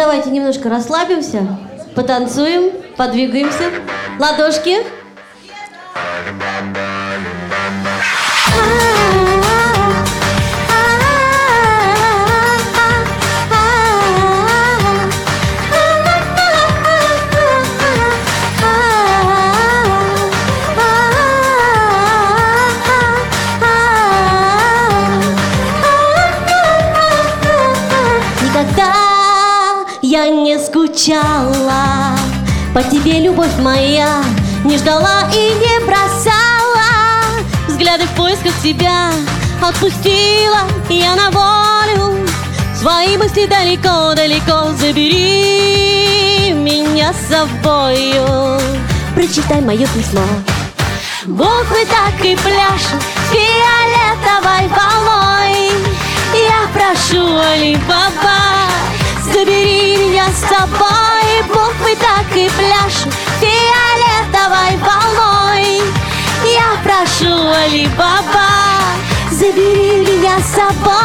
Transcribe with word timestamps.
Давайте 0.00 0.30
немножко 0.30 0.70
расслабимся, 0.70 1.46
потанцуем, 1.94 2.72
подвигаемся. 2.96 3.70
Ладошки. 4.18 4.78
Никогда 6.24 6.89
скучала. 30.90 32.16
По 32.74 32.82
тебе, 32.82 33.20
любовь 33.20 33.56
моя 33.58 34.22
Не 34.64 34.78
ждала 34.78 35.22
и 35.32 35.54
не 35.54 35.84
бросала. 35.84 36.84
Взгляды 37.68 38.04
в 38.04 38.10
поисках 38.16 38.52
тебя 38.62 39.10
Отпустила. 39.62 40.60
Я 40.88 41.16
на 41.16 41.30
волю 41.30 42.26
Свои 42.78 43.16
мысли 43.16 43.46
далеко-далеко 43.46 44.72
Забери 44.78 46.52
меня 46.52 47.12
с 47.12 47.28
собою. 47.28 48.58
Прочитай 49.14 49.60
мое 49.60 49.86
письмо. 49.88 50.22
Буквы 51.26 51.86
так 51.86 52.24
и 52.24 52.36
пляшут 52.36 53.02
фиолетовой 53.30 54.68
волной. 54.68 55.72
Я 56.34 56.68
прошу 56.72 57.38
Али-Баба, 57.38 58.60
забери 59.32 59.96
меня 59.96 60.26
с 60.28 60.40
собой 60.40 61.42
Буквы 61.48 61.96
так 61.96 62.26
и 62.36 62.48
пляшут 62.50 63.14
фиолетовой 63.40 64.76
волной. 64.78 65.82
Я 66.44 66.76
прошу 66.82 67.32
Али-Баба, 67.52 68.48
забери 69.30 70.06
меня 70.06 70.38
с 70.40 70.54
собой. 70.54 71.00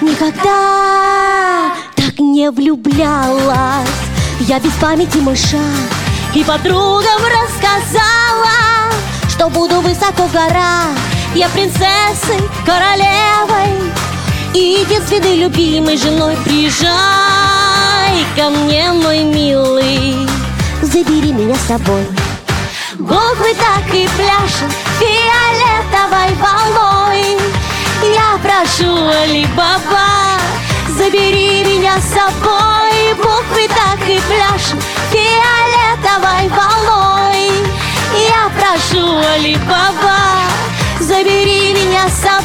Никогда 0.00 1.72
так 1.96 2.18
не 2.18 2.50
влюблялась. 2.50 3.88
Я 4.40 4.58
без 4.58 4.72
памяти 4.72 5.18
мыша 5.18 5.62
И 6.34 6.42
подругам 6.42 7.22
рассказала 7.22 8.90
Что 9.28 9.48
буду 9.48 9.80
высоко 9.80 10.24
в 10.26 10.32
горах. 10.32 10.88
Я 11.34 11.48
принцессой, 11.48 12.40
королевой 12.66 13.92
И 14.54 14.84
единственной 14.84 15.36
любимой 15.36 15.96
женой 15.96 16.36
Приезжай 16.44 16.92
ко 18.36 18.50
мне, 18.50 18.92
мой 18.92 19.20
милый. 19.20 20.28
Забери 20.82 21.32
меня 21.32 21.54
с 21.54 21.68
собой. 21.68 22.06
Буквы 22.98 23.54
так 23.54 23.86
и 23.94 24.06
пляшут 24.16 24.70
фиолетовой 24.98 26.34
волной. 26.36 27.38
Я 28.14 28.38
прошу 28.42 29.08
Али-Баба, 29.22 30.38
забери 30.98 31.64
меня 31.64 31.98
с 31.98 32.08
собой. 32.08 33.14
Буквы 33.16 33.68
так 33.68 34.00
и 34.06 34.20
пляшут 34.20 34.82
фиолетовой 35.10 36.48
волной. 36.48 37.48
Я 38.28 38.50
прошу 38.58 39.16
Али-Баба, 39.34 40.18
забери 41.00 41.72
меня 41.72 42.08
с 42.08 42.20
собой 42.20 42.41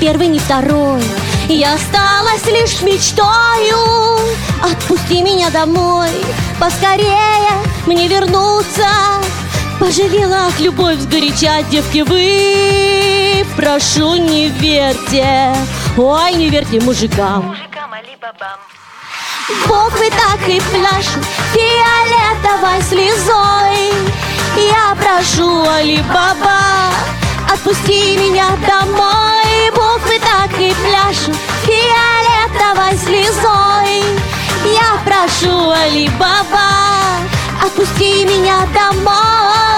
первый, 0.00 0.28
не 0.28 0.38
второй. 0.38 1.02
Я 1.48 1.74
осталась 1.74 2.44
лишь 2.46 2.82
мечтою. 2.82 4.18
Отпусти 4.62 5.22
меня 5.22 5.50
домой 5.50 6.10
Поскорее 6.58 7.50
мне 7.86 8.08
вернуться. 8.08 8.88
Пожалела 9.78 10.46
ах, 10.46 10.58
любовь 10.58 10.98
сгоряча 10.98 11.62
Девки, 11.70 12.00
вы 12.00 13.46
Прошу, 13.56 14.16
не 14.16 14.48
верьте. 14.48 15.54
Ой, 15.96 16.32
не 16.34 16.48
верьте 16.48 16.80
мужикам. 16.80 17.54
Али-бабам. 17.92 18.58
Буквы 19.66 20.10
так 20.10 20.48
и 20.48 20.60
пляшут 20.60 21.24
фиолетовой 21.52 22.82
слезой. 22.82 23.92
Я 24.56 24.94
прошу 24.96 25.66
Али-Баба, 25.68 26.90
отпусти 27.50 28.16
меня 28.16 28.48
домой 28.66 29.35
и 30.58 30.74
пляшут 30.74 31.36
фиолетовой 31.64 32.96
слезой. 32.98 34.02
Я 34.64 35.00
прошу 35.04 35.70
Али-Баба, 35.70 36.70
отпусти 37.62 38.24
меня 38.24 38.66
домой 38.74 39.75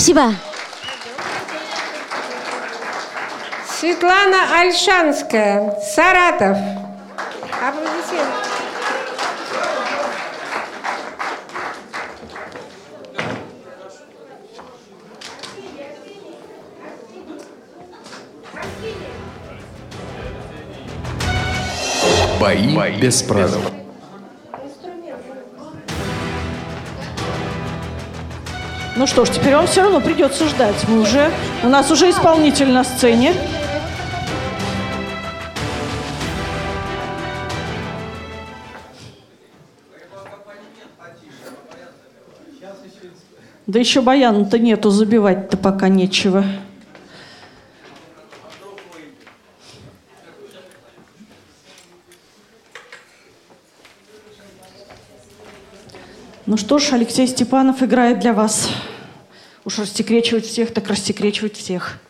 Спасибо. 0.00 0.34
Светлана 3.68 4.58
Альшанская, 4.58 5.78
Саратов. 5.94 6.56
Аплодисменты. 7.60 8.50
Бои, 22.40 22.98
без 22.98 23.22
правил. 23.22 23.69
Ну 29.00 29.06
что 29.06 29.24
ж, 29.24 29.30
теперь 29.30 29.54
вам 29.54 29.66
все 29.66 29.80
равно 29.80 30.02
придется 30.02 30.46
ждать. 30.46 30.76
Мы 30.86 31.00
уже, 31.00 31.30
у 31.62 31.68
нас 31.68 31.90
уже 31.90 32.10
исполнитель 32.10 32.68
на 32.70 32.84
сцене. 32.84 33.32
Да 43.66 43.78
еще 43.78 44.02
баяна-то 44.02 44.58
нету, 44.58 44.90
забивать-то 44.90 45.56
пока 45.56 45.88
нечего. 45.88 46.44
Ну 56.44 56.58
что 56.58 56.78
ж, 56.78 56.92
Алексей 56.92 57.26
Степанов 57.26 57.82
играет 57.82 58.18
для 58.18 58.34
вас. 58.34 58.68
Уж 59.70 59.78
рассекречивать 59.78 60.46
всех, 60.46 60.74
так 60.74 60.88
рассекречивать 60.88 61.56
всех. 61.56 62.00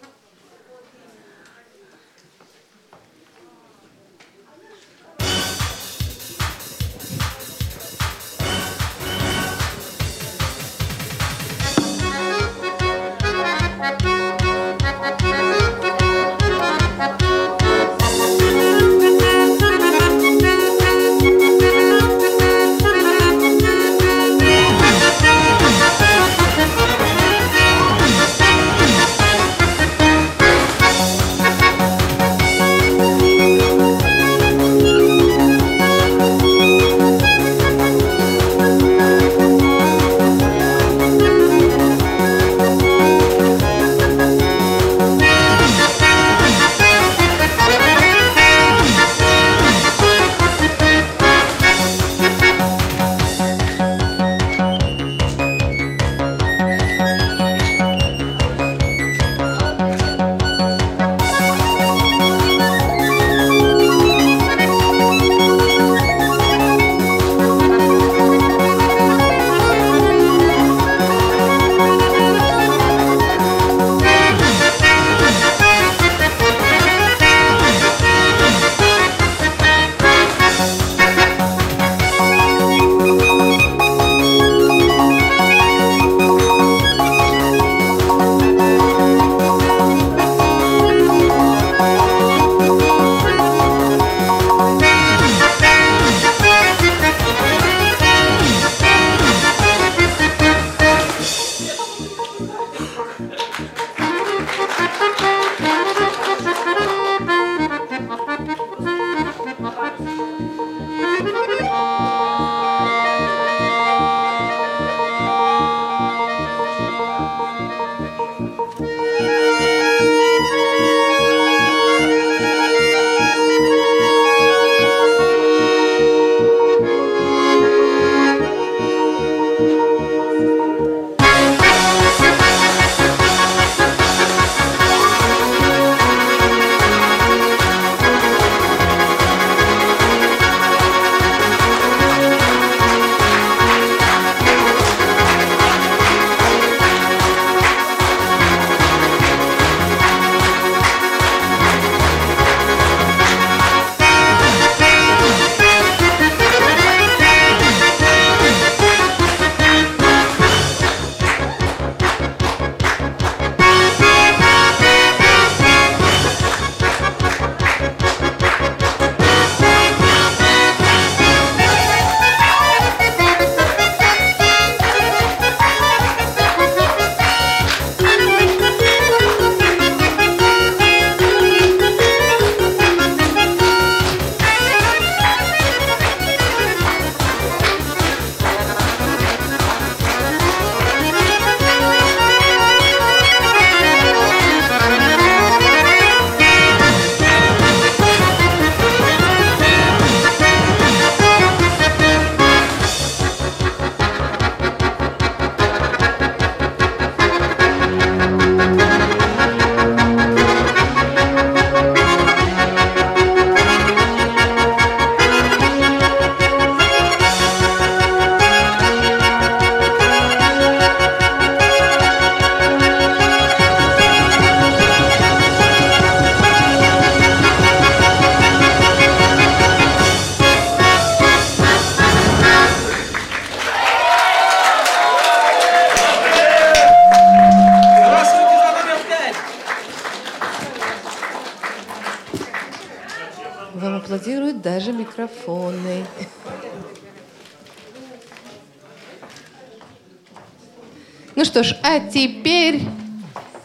Что 251.50 251.64
ж, 251.64 251.76
а 251.82 251.98
теперь 251.98 252.80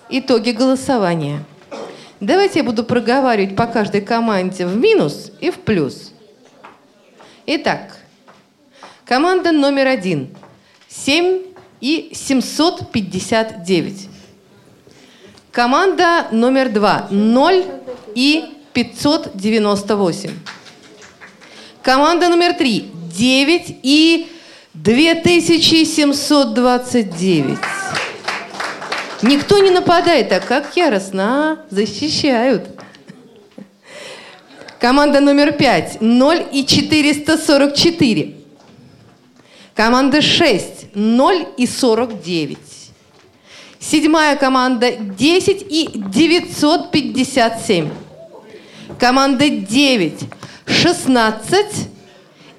итоги 0.10 0.50
голосования. 0.50 1.46
Давайте 2.20 2.60
я 2.60 2.66
буду 2.66 2.84
проговаривать 2.84 3.56
по 3.56 3.68
каждой 3.68 4.02
команде 4.02 4.66
в 4.66 4.76
минус 4.76 5.32
и 5.40 5.52
в 5.52 5.60
плюс. 5.60 6.12
Итак, 7.46 7.98
команда 9.06 9.52
номер 9.52 9.86
один. 9.86 10.36
7 10.88 11.44
и 11.80 12.12
759. 12.12 14.10
Команда 15.52 16.28
номер 16.32 16.70
два. 16.70 17.08
0 17.12 17.66
и 18.16 18.46
598. 18.74 20.32
Команда 21.84 22.30
номер 22.30 22.56
три. 22.56 22.90
9 23.16 23.78
и 23.84 24.28
2729. 24.76 27.58
Никто 29.22 29.60
не 29.60 29.72
нападает, 29.72 30.34
а 30.34 30.42
как 30.42 30.76
яростно 30.76 31.24
а? 31.24 31.58
защищают. 31.70 32.68
Команда 34.80 35.22
номер 35.22 35.54
пять 35.54 36.02
0 36.02 36.48
и 36.52 36.66
444. 36.66 38.36
Команда 39.74 40.22
6 40.22 40.94
0 40.94 41.48
и 41.58 41.66
49. 41.66 42.58
Седьмая 43.80 44.36
команда 44.36 44.92
10 44.92 45.66
и 45.70 45.90
957. 45.96 47.90
Команда 49.00 49.50
9 49.50 50.20
16 50.68 51.95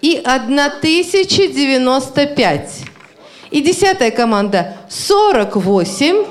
и 0.06 0.16
1095. 0.18 2.70
И 3.50 3.60
десятая 3.60 4.12
команда 4.12 4.76
48 4.88 6.24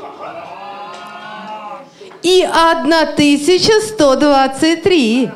и 2.23 2.41
1123. 2.43 5.29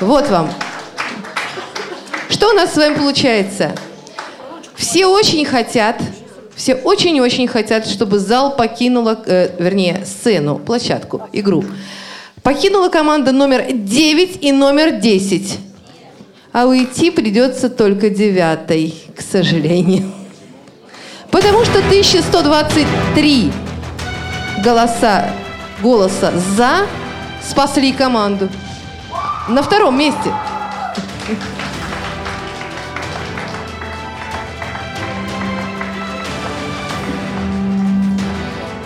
Вот 0.00 0.28
вам. 0.28 0.50
Что 2.28 2.50
у 2.50 2.54
нас 2.54 2.74
с 2.74 2.76
вами 2.76 2.96
получается? 2.96 3.70
Все 4.74 5.06
очень 5.06 5.44
хотят, 5.44 6.02
все 6.56 6.74
очень-очень 6.74 7.46
хотят, 7.46 7.86
чтобы 7.86 8.18
зал 8.18 8.56
покинула, 8.56 9.22
э, 9.26 9.50
вернее, 9.60 10.04
сцену, 10.04 10.58
площадку, 10.58 11.28
игру. 11.32 11.64
Покинула 12.42 12.88
команда 12.88 13.30
номер 13.30 13.66
9 13.72 14.42
и 14.42 14.50
номер 14.50 14.98
10. 15.00 15.67
А 16.52 16.66
уйти 16.66 17.10
придется 17.10 17.68
только 17.68 18.10
девятой, 18.10 18.94
к 19.14 19.20
сожалению. 19.20 20.10
Потому 21.30 21.64
что 21.64 21.78
1123 21.78 23.52
голоса, 24.64 25.30
голоса 25.82 26.32
«за» 26.56 26.86
спасли 27.42 27.92
команду. 27.92 28.48
На 29.48 29.62
втором 29.62 29.98
месте. 29.98 30.32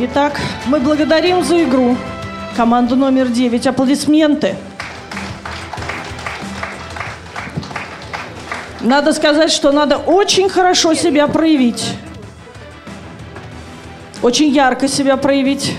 Итак, 0.00 0.40
мы 0.66 0.81
благодарим 0.81 1.45
за 1.45 1.62
игру 1.62 1.97
команду 2.57 2.97
номер 2.97 3.28
9. 3.28 3.69
Аплодисменты. 3.69 4.57
Надо 8.82 9.12
сказать, 9.12 9.52
что 9.52 9.70
надо 9.70 9.96
очень 9.96 10.48
хорошо 10.48 10.94
себя 10.94 11.28
проявить. 11.28 11.94
Очень 14.22 14.48
ярко 14.48 14.88
себя 14.88 15.16
проявить, 15.16 15.76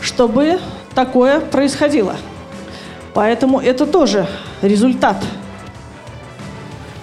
чтобы 0.00 0.58
такое 0.96 1.38
происходило. 1.38 2.16
Поэтому 3.14 3.60
это 3.60 3.86
тоже 3.86 4.26
результат. 4.62 5.22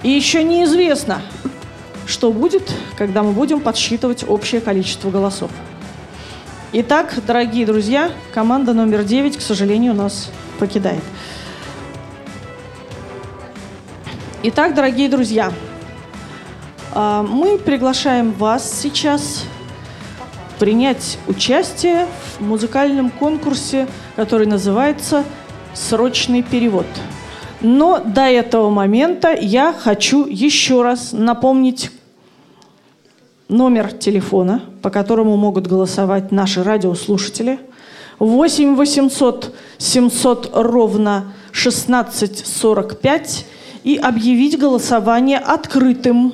И 0.04 0.10
еще 0.10 0.44
неизвестно, 0.44 1.22
что 2.06 2.34
будет, 2.34 2.70
когда 2.98 3.24
мы 3.24 3.32
будем 3.32 3.62
подсчитывать 3.62 4.26
общее 4.28 4.60
количество 4.60 5.10
голосов. 5.10 5.50
Итак, 6.74 7.14
дорогие 7.26 7.66
друзья, 7.66 8.12
команда 8.34 8.74
номер 8.74 9.04
9, 9.04 9.38
к 9.38 9.42
сожалению, 9.42 9.94
нас 9.94 10.30
покидает. 10.60 11.04
Итак, 14.42 14.74
дорогие 14.74 15.10
друзья, 15.10 15.52
а, 16.94 17.24
мы 17.24 17.58
приглашаем 17.58 18.32
вас 18.32 18.72
сейчас 18.80 19.44
принять 20.60 21.20
участие 21.28 22.08
в 22.38 22.42
музыкальном 22.42 23.10
конкурсе, 23.10 23.86
который 24.16 24.48
называется 24.48 25.26
«Срочный 25.74 26.42
перевод». 26.42 26.86
Но 27.60 28.00
до 28.00 28.30
этого 28.30 28.70
момента 28.70 29.34
я 29.34 29.74
хочу 29.74 30.26
еще 30.26 30.84
раз 30.84 31.12
напомнить 31.12 31.92
номер 33.50 33.92
телефона, 33.92 34.62
по 34.82 34.90
которому 34.90 35.36
могут 35.36 35.68
голосовать 35.68 36.32
наши 36.32 36.64
радиослушатели. 36.64 37.60
8 38.20 38.78
800 38.78 39.54
700 39.80 40.52
ровно 40.54 41.34
1645 41.50 43.46
и 43.84 43.98
объявить 43.98 44.58
голосование 44.58 45.38
открытым. 45.38 46.34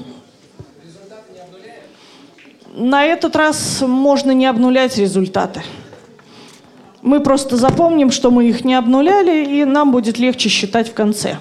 На 2.74 3.06
этот 3.06 3.36
раз 3.36 3.82
можно 3.82 4.32
не 4.32 4.46
обнулять 4.46 4.98
результаты. 4.98 5.62
Мы 7.02 7.20
просто 7.20 7.56
запомним, 7.56 8.12
что 8.12 8.32
мы 8.32 8.50
их 8.50 8.66
не 8.66 8.74
обнуляли, 8.74 9.46
и 9.46 9.66
нам 9.66 9.92
будет 9.92 10.18
легче 10.18 10.50
считать 10.50 10.90
в 10.90 10.94
конце. 10.94 11.38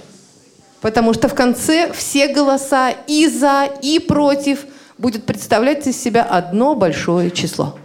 Потому 0.81 1.15
что 1.15 1.29
в 1.29 1.35
конце 1.35 1.93
все 1.93 2.29
голоса 2.29 2.91
и 3.07 3.27
за, 3.27 3.69
и 3.83 3.99
против– 3.99 4.67
будет 4.99 5.25
представлять 5.25 5.87
из 5.87 6.01
себя 6.01 6.23
одно 6.23 6.75
большое 6.75 7.31
число. 7.31 7.79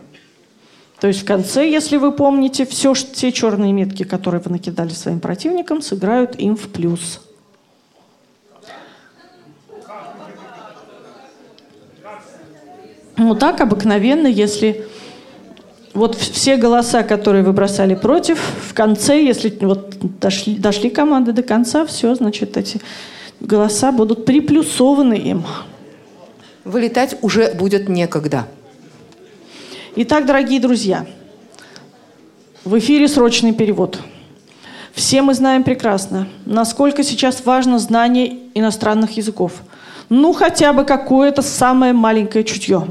То 1.00 1.08
есть 1.08 1.22
в 1.22 1.26
конце, 1.26 1.70
если 1.70 1.98
вы 1.98 2.12
помните, 2.12 2.66
все 2.66 2.94
те 2.94 3.32
черные 3.32 3.72
метки, 3.72 4.04
которые 4.04 4.42
вы 4.42 4.52
накидали 4.52 4.90
своим 4.90 5.20
противникам, 5.20 5.82
сыграют 5.82 6.36
им 6.36 6.58
в 6.58 6.68
плюс. 6.68 7.22
Ну 13.20 13.36
так 13.36 13.60
обыкновенно, 13.60 14.28
если 14.28 14.86
вот 15.94 16.16
все 16.16 16.56
голоса, 16.56 17.04
которые 17.04 17.44
вы 17.44 17.52
бросали 17.52 17.94
против, 17.94 18.40
в 18.70 18.74
конце, 18.74 19.22
если 19.22 19.54
вот 19.60 19.98
дошли, 20.22 20.56
дошли 20.56 20.90
команды 20.90 21.34
до 21.34 21.44
конца, 21.44 21.86
все, 21.86 22.16
значит, 22.16 22.56
эти 22.56 22.80
голоса 23.42 23.92
будут 23.92 24.26
приплюсованы 24.26 25.16
им 25.16 25.44
вылетать 26.64 27.18
уже 27.22 27.54
будет 27.54 27.90
некогда. 27.90 28.48
Итак, 29.98 30.26
дорогие 30.26 30.62
друзья, 30.62 31.06
в 32.64 32.80
эфире 32.80 33.10
срочный 33.10 33.54
перевод. 33.54 34.00
Все 34.94 35.22
мы 35.22 35.34
знаем 35.34 35.64
прекрасно, 35.64 36.30
насколько 36.46 37.04
сейчас 37.04 37.44
важно 37.44 37.80
знание 37.80 38.38
иностранных 38.54 39.18
языков. 39.18 39.62
Ну, 40.10 40.34
хотя 40.34 40.74
бы 40.74 40.84
какое-то 40.84 41.42
самое 41.42 41.94
маленькое 41.94 42.44
чутье. 42.44 42.88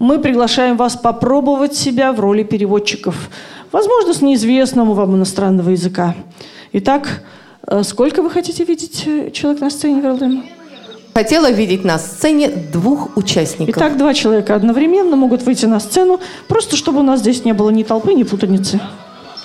Мы 0.00 0.18
приглашаем 0.18 0.76
вас 0.76 0.96
попробовать 0.96 1.74
себя 1.74 2.12
в 2.12 2.20
роли 2.20 2.42
переводчиков. 2.42 3.30
Возможно, 3.72 4.14
с 4.14 4.22
неизвестного 4.22 4.94
вам 4.94 5.16
иностранного 5.16 5.70
языка. 5.70 6.14
Итак, 6.72 7.22
э, 7.66 7.82
сколько 7.82 8.22
вы 8.22 8.30
хотите 8.30 8.64
видеть 8.64 9.04
э, 9.06 9.30
человек 9.30 9.60
на 9.60 9.70
сцене, 9.70 10.00
Верлден? 10.00 10.44
хотела 11.14 11.50
видеть 11.50 11.82
на 11.82 11.98
сцене 11.98 12.48
двух 12.48 13.16
участников. 13.16 13.74
Итак, 13.74 13.96
два 13.96 14.12
человека 14.12 14.54
одновременно 14.54 15.16
могут 15.16 15.44
выйти 15.44 15.64
на 15.64 15.80
сцену, 15.80 16.20
просто 16.46 16.76
чтобы 16.76 17.00
у 17.00 17.02
нас 17.02 17.20
здесь 17.20 17.42
не 17.46 17.54
было 17.54 17.70
ни 17.70 17.84
толпы, 17.84 18.12
ни 18.12 18.22
путаницы. 18.22 18.80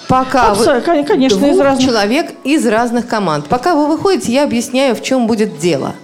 Пока 0.09 0.49
Абсолютно, 0.49 0.95
вы... 0.95 1.03
конечно, 1.05 1.39
двух 1.39 1.53
из 1.53 1.59
разных... 1.61 1.87
человек 1.87 2.33
из 2.43 2.67
разных 2.67 3.07
команд. 3.07 3.45
Пока 3.45 3.73
вы 3.73 3.87
выходите, 3.87 4.33
я 4.33 4.43
объясняю, 4.43 4.97
в 4.97 5.01
чем 5.01 5.27
будет 5.27 5.59
дело. 5.59 5.95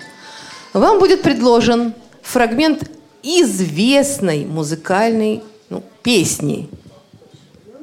Вам 0.74 1.00
будет 1.00 1.22
предложен 1.22 1.94
фрагмент 2.22 2.90
известной 3.24 4.46
музыкальной 4.46 5.44
ну, 5.70 5.84
песни, 6.04 6.70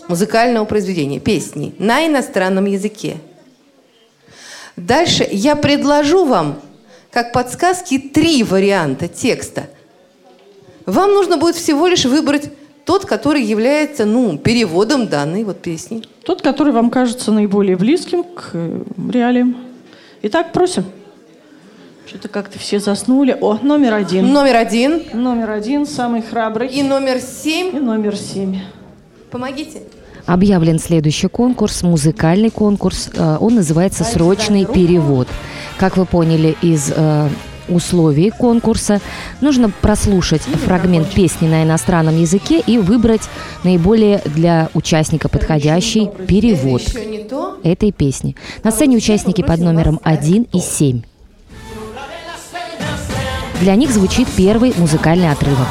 музыкального 0.08 0.64
произведения, 0.64 1.20
песни 1.20 1.74
на 1.78 2.06
иностранном 2.06 2.66
языке. 2.66 3.16
Дальше 4.76 5.26
я 5.30 5.56
предложу 5.56 6.24
вам 6.24 6.60
как 7.10 7.32
подсказки 7.32 7.98
три 7.98 8.42
варианта 8.42 9.08
текста. 9.08 9.68
Вам 10.84 11.14
нужно 11.14 11.36
будет 11.36 11.56
всего 11.56 11.86
лишь 11.86 12.04
выбрать 12.04 12.50
тот, 12.84 13.06
который 13.06 13.42
является, 13.42 14.04
ну, 14.04 14.36
переводом 14.36 15.08
данной 15.08 15.44
вот 15.44 15.62
песни. 15.62 16.02
Тот, 16.24 16.42
который 16.42 16.72
вам 16.72 16.90
кажется 16.90 17.32
наиболее 17.32 17.76
близким 17.76 18.24
к 18.24 18.50
э, 18.52 18.82
реалиям. 19.10 19.56
Итак, 20.22 20.52
просим. 20.52 20.84
Что-то 22.06 22.28
как-то 22.28 22.58
все 22.58 22.78
заснули. 22.80 23.36
О, 23.40 23.58
номер 23.62 23.94
один. 23.94 24.32
Номер 24.32 24.56
один 24.56 25.02
Номер 25.14 25.50
один, 25.50 25.86
самый 25.86 26.22
храбрый. 26.22 26.68
и 26.68 26.82
номер 26.82 27.16
И 27.16 27.20
семь. 27.20 27.78
номер 27.80 28.16
семь. 28.16 28.60
Помогите. 29.30 29.82
Объявлен 30.26 30.78
следующий 30.78 31.28
конкурс, 31.28 31.82
музыкальный 31.82 32.50
конкурс. 32.50 33.10
Э, 33.14 33.36
Он 33.40 33.54
называется 33.56 34.04
«Срочный 34.04 34.64
перевод». 34.64 35.28
Как 35.78 35.96
вы 35.96 36.06
поняли 36.06 36.56
из 36.62 36.92
э, 36.94 37.28
условий 37.68 38.30
конкурса, 38.30 39.00
нужно 39.40 39.70
прослушать 39.70 40.42
фрагмент 40.42 41.10
песни 41.10 41.48
на 41.48 41.62
иностранном 41.64 42.18
языке 42.20 42.62
и 42.66 42.78
выбрать 42.78 43.22
наиболее 43.64 44.22
для 44.24 44.68
участника 44.74 45.28
подходящий 45.28 46.08
перевод 46.28 46.82
этой 47.62 47.92
песни. 47.92 48.36
На 48.62 48.70
сцене 48.70 48.96
участники 48.96 49.42
под 49.42 49.60
номером 49.60 50.00
1 50.04 50.46
и 50.52 50.58
7. 50.58 51.02
Для 53.64 53.76
них 53.76 53.90
звучит 53.92 54.28
первый 54.36 54.74
музыкальный 54.76 55.30
отрывок. 55.32 55.66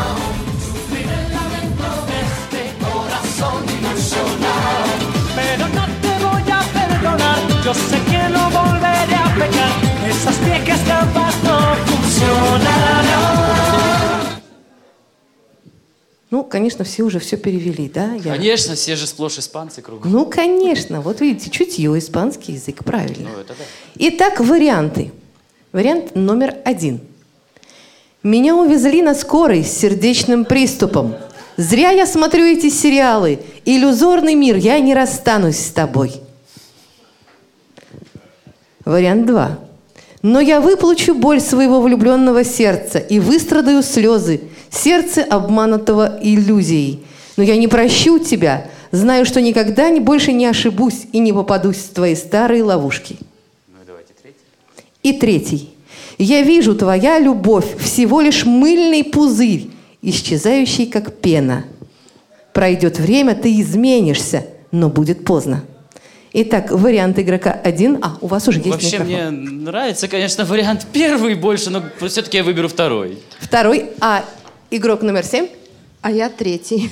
Ну, 16.32 16.44
конечно, 16.44 16.84
все 16.84 17.04
уже 17.04 17.20
все 17.20 17.38
перевели, 17.38 17.88
да? 17.88 18.16
Я- 18.16 18.34
Конечно, 18.36 18.74
все 18.74 18.96
же 18.96 19.06
сплошь 19.06 19.38
испанцы 19.38 19.84
кругом. 19.84 20.12
Ну, 20.12 20.26
конечно. 20.26 21.00
Вот 21.02 21.22
видите, 21.22 21.52
чутье, 21.52 21.96
испанский 22.00 22.54
язык, 22.54 22.84
правильно. 22.84 23.30
Ну, 23.36 23.40
это 23.42 23.54
да. 23.54 23.64
Итак, 24.00 24.40
варианты. 24.40 25.12
Вариант 25.72 26.16
номер 26.16 26.56
один. 26.66 27.02
Меня 28.24 28.56
увезли 28.56 29.02
на 29.02 29.16
скорой 29.16 29.66
с 29.66 29.78
сердечным 29.78 30.46
приступом. 30.46 31.16
Зря 31.58 31.92
я 31.92 32.08
смотрю 32.08 32.46
эти 32.46 32.70
сериалы. 32.70 33.40
Иллюзорный 33.66 34.34
мир, 34.34 34.56
я 34.56 34.80
не 34.80 34.94
расстанусь 34.94 35.60
с 35.60 35.72
тобой. 35.72 36.14
Вариант 38.86 39.26
два. 39.26 39.60
Но 40.22 40.40
я 40.40 40.62
выплачу 40.62 41.14
боль 41.14 41.42
своего 41.42 41.82
влюбленного 41.82 42.46
сердца 42.46 42.98
и 42.98 43.20
выстрадаю 43.20 43.84
слезы, 43.84 44.40
сердце 44.70 45.22
обманутого 45.22 46.18
иллюзией. 46.22 47.04
Но 47.36 47.44
я 47.44 47.58
не 47.58 47.68
прощу 47.68 48.20
тебя, 48.20 48.68
знаю, 48.92 49.26
что 49.26 49.42
никогда 49.42 49.94
больше 50.00 50.32
не 50.32 50.46
ошибусь 50.46 51.08
и 51.12 51.20
не 51.20 51.34
попадусь 51.34 51.78
в 51.78 51.90
твои 51.90 52.16
старые 52.16 52.64
ловушки. 52.64 53.18
И 55.02 55.12
третий. 55.12 55.73
Я 56.24 56.42
вижу, 56.42 56.74
твоя 56.74 57.20
любовь 57.20 57.78
всего 57.78 58.22
лишь 58.22 58.46
мыльный 58.46 59.04
пузырь, 59.04 59.68
исчезающий 60.02 60.86
как 60.86 61.16
пена. 61.18 61.66
Пройдет 62.54 62.98
время, 62.98 63.36
ты 63.36 63.60
изменишься, 63.60 64.46
но 64.72 64.88
будет 64.88 65.26
поздно. 65.26 65.66
Итак, 66.32 66.72
вариант 66.72 67.20
игрока 67.20 67.52
один. 67.52 68.00
А, 68.02 68.18
у 68.22 68.28
вас 68.28 68.48
уже 68.48 68.60
есть 68.60 68.70
Вообще 68.70 69.00
микрофон. 69.00 69.06
мне 69.08 69.30
нравится, 69.32 70.08
конечно, 70.08 70.46
вариант 70.46 70.88
первый 70.94 71.36
больше, 71.36 71.70
но 71.70 71.84
все-таки 72.08 72.38
я 72.38 72.44
выберу 72.46 72.70
второй. 72.70 73.18
Второй. 73.40 73.88
А 74.00 74.24
игрок 74.72 75.02
номер 75.02 75.26
семь? 75.26 75.48
А 76.02 76.10
я 76.10 76.30
третий. 76.30 76.90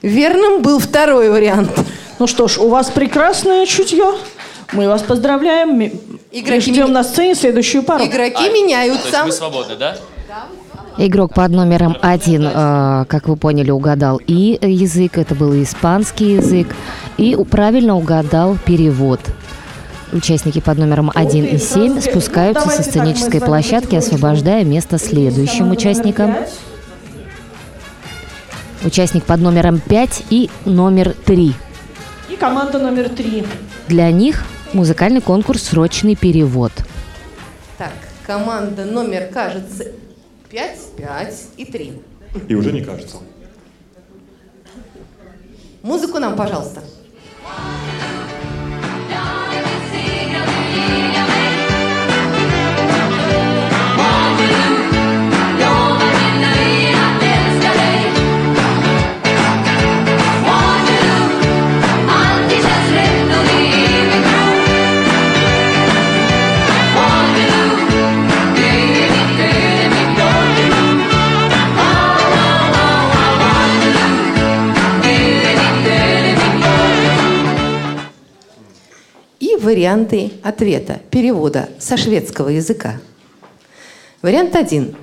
Верным 0.00 0.62
был 0.62 0.78
второй 0.78 1.28
вариант. 1.28 1.72
Ну 2.20 2.28
что 2.28 2.46
ж, 2.46 2.58
у 2.58 2.68
вас 2.68 2.88
прекрасное 2.88 3.66
чутье. 3.66 4.14
Мы 4.72 4.86
вас 4.86 5.02
поздравляем. 5.02 5.90
Игроки 6.36 6.70
И 6.70 6.72
ждем 6.72 6.86
ми- 6.88 6.92
на 6.94 7.04
сцене 7.04 7.34
следующую 7.36 7.84
пару. 7.84 8.04
Игроки 8.04 8.34
А, 8.34 8.38
То 8.38 8.44
есть 8.44 8.54
меняются. 8.64 9.24
вы 9.24 9.30
свободны, 9.32 9.76
да? 9.76 9.96
Игрок 10.98 11.32
под 11.34 11.50
номером 11.52 11.96
один, 12.02 12.46
э, 12.46 13.04
как 13.08 13.28
вы 13.28 13.36
поняли, 13.36 13.70
угадал 13.70 14.20
и 14.26 14.58
язык, 14.60 15.16
это 15.18 15.34
был 15.36 15.52
испанский 15.62 16.34
язык, 16.34 16.68
и 17.18 17.36
правильно 17.50 17.96
угадал 17.96 18.56
перевод. 18.64 19.20
Участники 20.12 20.60
под 20.60 20.78
номером 20.78 21.10
1 21.14 21.44
и 21.44 21.58
7 21.58 22.00
спускаются 22.00 22.68
со 22.68 22.82
сценической 22.82 23.40
площадки, 23.40 23.94
освобождая 23.96 24.64
место 24.64 24.98
следующим 24.98 25.70
участникам. 25.70 26.34
Участник 28.84 29.24
под 29.24 29.40
номером 29.40 29.80
5 29.80 30.24
и 30.30 30.50
номер 30.64 31.14
3. 31.24 31.54
И 32.28 32.36
команда 32.36 32.78
номер 32.78 33.08
три. 33.08 33.44
Для 33.88 34.10
них 34.10 34.44
музыкальный 34.74 35.20
конкурс 35.20 35.62
«Срочный 35.62 36.16
перевод». 36.16 36.72
Так, 37.78 37.94
команда 38.26 38.84
номер, 38.84 39.28
кажется, 39.32 39.92
пять, 40.50 40.80
пять 40.96 41.46
и 41.56 41.64
три. 41.64 42.02
И 42.48 42.54
уже 42.54 42.72
не 42.72 42.82
кажется. 42.82 43.18
Музыку 45.82 46.18
нам, 46.18 46.36
пожалуйста. 46.36 46.82
И 46.82 48.23
варианты 79.64 80.32
ответа, 80.42 81.00
перевода 81.10 81.68
со 81.78 81.96
шведского 81.96 82.50
языка. 82.50 83.00
Вариант 84.22 84.54
один. 84.54 84.94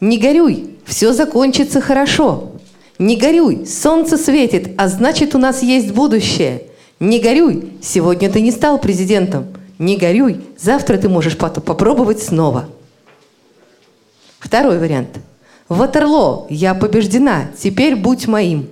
Не 0.00 0.18
горюй, 0.18 0.76
все 0.84 1.12
закончится 1.12 1.80
хорошо. 1.80 2.52
Не 2.98 3.16
горюй, 3.16 3.66
солнце 3.66 4.16
светит, 4.16 4.70
а 4.78 4.88
значит 4.88 5.34
у 5.34 5.38
нас 5.38 5.62
есть 5.62 5.92
будущее. 5.92 6.62
Не 6.98 7.20
горюй, 7.20 7.72
сегодня 7.82 8.30
ты 8.30 8.40
не 8.40 8.50
стал 8.50 8.78
президентом. 8.78 9.48
Не 9.78 9.98
горюй, 9.98 10.40
завтра 10.58 10.96
ты 10.96 11.10
можешь 11.10 11.36
попробовать 11.36 12.22
снова. 12.22 12.68
Второй 14.38 14.78
вариант. 14.78 15.18
Ватерло, 15.68 16.46
я 16.48 16.74
побеждена, 16.74 17.46
теперь 17.60 17.96
будь 17.96 18.26
моим. 18.26 18.68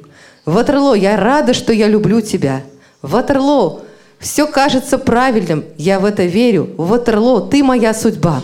Ватерло, 0.46 0.94
я 0.94 1.16
рада, 1.16 1.52
что 1.52 1.72
я 1.72 1.88
люблю 1.88 2.20
тебя. 2.20 2.62
Ватерло, 3.02 3.82
все 4.24 4.46
кажется 4.46 4.96
правильным, 4.96 5.64
я 5.76 6.00
в 6.00 6.06
это 6.06 6.24
верю. 6.24 6.70
Ватерло, 6.78 7.46
ты 7.46 7.62
моя 7.62 7.92
судьба. 7.92 8.42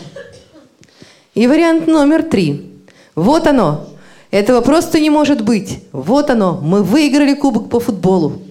И 1.34 1.46
вариант 1.46 1.86
номер 1.86 2.22
три. 2.22 2.70
Вот 3.14 3.46
оно. 3.46 3.88
Этого 4.30 4.60
просто 4.60 5.00
не 5.00 5.08
может 5.08 5.42
быть. 5.42 5.82
Вот 5.92 6.28
оно. 6.28 6.60
Мы 6.62 6.82
выиграли 6.82 7.32
кубок 7.32 7.70
по 7.70 7.80
футболу. 7.80 8.42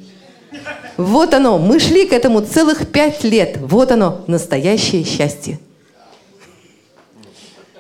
Вот 0.98 1.36
оно. 1.36 1.60
Мы 1.60 1.80
шли 1.80 2.08
к 2.08 2.14
этому 2.14 2.42
целых 2.42 2.88
пять 2.88 3.24
лет. 3.24 3.60
Вот 3.62 3.92
оно. 3.92 4.22
Настоящее 4.26 5.04
счастье. 5.04 5.60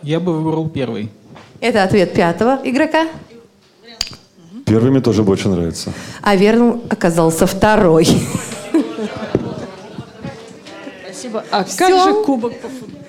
Я 0.03 0.19
бы 0.19 0.31
выбрал 0.31 0.69
первый. 0.69 1.09
Это 1.59 1.81
ответ 1.81 2.13
пятого 2.13 2.59
игрока. 2.63 3.07
Первый 4.67 4.91
мне 4.91 5.01
тоже 5.01 5.23
больше 5.23 5.49
нравится. 5.49 5.91
А 6.21 6.35
верным 6.35 6.83
оказался 6.87 7.47
второй. 7.47 8.07
Спасибо. 11.19 11.43
А 11.51 11.63
Всё. 11.65 11.77
как 11.77 12.03
же 12.03 12.23
кубок 12.23 12.53
по 12.59 12.69
футболу? 12.69 13.03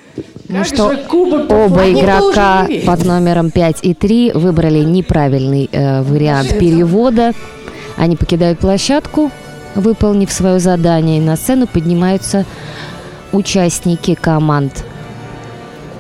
Ну 0.49 0.65
что, 0.65 0.97
кубок 1.09 1.49
Оба 1.49 1.91
игрока 1.93 2.67
под 2.85 3.05
номером 3.05 3.53
5 3.53 3.79
и 3.83 3.95
3 3.95 4.33
выбрали 4.33 4.81
неправильный 4.81 5.69
э, 5.71 6.03
вариант 6.03 6.59
перевода. 6.59 7.33
Они 7.97 8.17
покидают 8.17 8.59
площадку, 8.59 9.31
выполнив 9.77 10.33
свое 10.33 10.59
задание. 10.59 11.21
На 11.21 11.37
сцену 11.37 11.69
поднимаются 11.69 12.45
участники 13.31 14.17
команд 14.17 14.85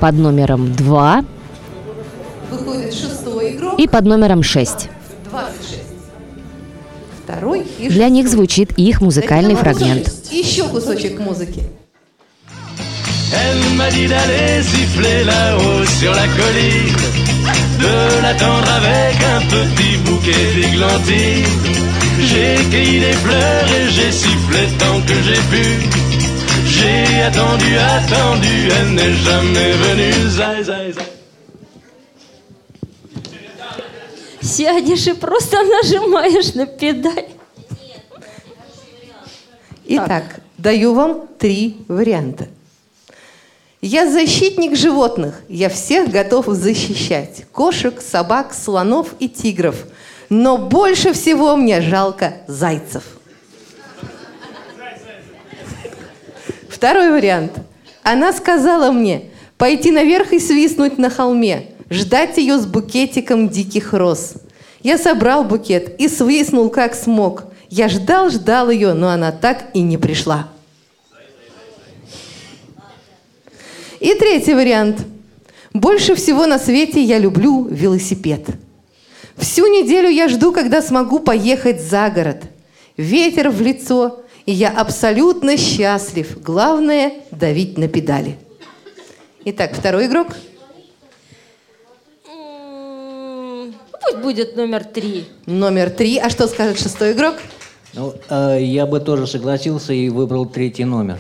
под 0.01 0.15
номером 0.17 0.73
2 0.73 1.25
Выходит 2.51 2.93
шестой 2.93 3.53
игрок. 3.53 3.79
и 3.79 3.87
под 3.87 4.05
номером 4.05 4.43
6. 4.43 4.89
26. 5.31 5.81
Второй 7.23 7.65
Для 7.79 8.09
них 8.09 8.29
звучит 8.29 8.73
их 8.77 9.01
музыкальный 9.01 9.55
фрагмент. 9.55 10.13
Еще 10.33 10.65
кусочек 10.65 11.21
музыки. 11.21 11.63
Elle 13.34 13.76
m'a 13.78 13.90
dit 13.90 14.08
d'aller 14.08 14.64
siffler 14.64 15.24
là-haut 15.24 15.86
sur 16.00 16.14
la 16.14 16.28
colline. 16.28 16.96
de 17.80 18.22
l'attendre 18.22 18.70
avec 18.80 19.16
un 19.36 19.42
petit 19.56 19.98
bouquet 20.06 20.46
d'églantines. 20.56 21.46
J'ai 22.20 22.56
cueilli 22.72 23.00
des 23.00 23.18
fleurs 23.24 23.68
et 23.78 23.90
j'ai 23.96 24.12
sifflé 24.12 24.62
tant 24.80 25.00
que 25.08 25.16
j'ai 25.26 25.42
pu. 25.52 25.66
J'ai 26.66 27.22
attendu, 27.22 27.72
attendu, 27.78 28.56
elle 28.78 28.92
n'est 28.98 29.16
jamais 29.28 29.72
venue. 29.86 30.30
Zai, 30.30 30.64
zai, 30.64 30.92
zai. 30.94 31.06
Сядешь 34.42 35.08
и 35.08 35.14
просто 35.14 35.58
нажимаешь 35.64 36.54
на 36.54 36.68
педаль. 36.68 37.26
Итак, 39.88 40.40
даю 40.58 40.94
вам 40.94 41.28
три 41.40 41.78
варианта. 41.88 42.48
Я 43.81 44.11
защитник 44.11 44.77
животных. 44.77 45.41
Я 45.49 45.71
всех 45.71 46.11
готов 46.11 46.47
защищать. 46.49 47.47
Кошек, 47.51 48.03
собак, 48.03 48.53
слонов 48.53 49.15
и 49.21 49.29
тигров. 49.29 49.87
Но 50.29 50.59
больше 50.59 51.15
всего 51.15 51.57
мне 51.57 51.81
жалко 51.81 52.35
зайцев. 52.47 53.03
Второй 56.69 57.11
вариант. 57.11 57.53
Она 58.03 58.33
сказала 58.33 58.93
мне 58.93 59.31
пойти 59.57 59.91
наверх 59.91 60.33
и 60.33 60.41
свистнуть 60.41 60.97
на 60.97 61.11
холме, 61.11 61.67
ждать 61.91 62.39
ее 62.39 62.59
с 62.59 62.67
букетиком 62.67 63.49
диких 63.49 63.93
роз. 63.93 64.35
Я 64.83 64.97
собрал 64.97 65.45
букет 65.45 66.01
и 66.01 66.09
свистнул 66.09 66.71
как 66.71 66.95
смог. 66.95 67.45
Я 67.69 67.89
ждал, 67.89 68.31
ждал 68.31 68.71
ее, 68.71 68.95
но 68.95 69.09
она 69.11 69.33
так 69.33 69.67
и 69.75 69.81
не 69.81 69.99
пришла. 69.99 70.49
И 74.01 74.15
третий 74.15 74.55
вариант. 74.55 75.03
Больше 75.73 76.15
всего 76.15 76.47
на 76.47 76.59
свете 76.59 77.03
я 77.03 77.19
люблю 77.19 77.67
велосипед. 77.71 78.47
Всю 79.37 79.67
неделю 79.67 80.09
я 80.09 80.29
жду, 80.29 80.53
когда 80.53 80.83
смогу 80.83 81.21
поехать 81.21 81.81
за 81.81 82.11
город. 82.11 82.43
Ветер 82.97 83.51
в 83.51 83.61
лицо, 83.61 84.21
и 84.47 84.53
я 84.53 84.71
абсолютно 84.71 85.57
счастлив. 85.57 86.43
Главное– 86.43 87.13
давить 87.31 87.79
на 87.79 87.89
педали. 87.89 88.37
Итак, 89.45 89.73
второй 89.75 90.07
игрок. 90.07 90.29
М, 92.29 93.75
Пусть 94.03 94.19
будет 94.23 94.57
номер 94.57 94.85
три. 94.85 95.27
Номер 95.47 95.91
три. 95.91 96.19
А 96.19 96.29
что 96.31 96.49
скажет 96.49 96.79
шестой 96.79 97.13
игрок? 97.13 97.37
Ну, 97.95 98.15
э, 98.29 98.59
я 98.63 98.87
бы 98.87 99.01
тоже 99.01 99.27
согласился 99.27 99.93
и 99.93 100.09
выбрал 100.09 100.47
третий 100.47 100.85
номер. 100.85 101.19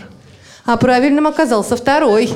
А 0.71 0.77
правильным 0.77 1.27
оказался 1.27 1.77
второй. 1.77 2.31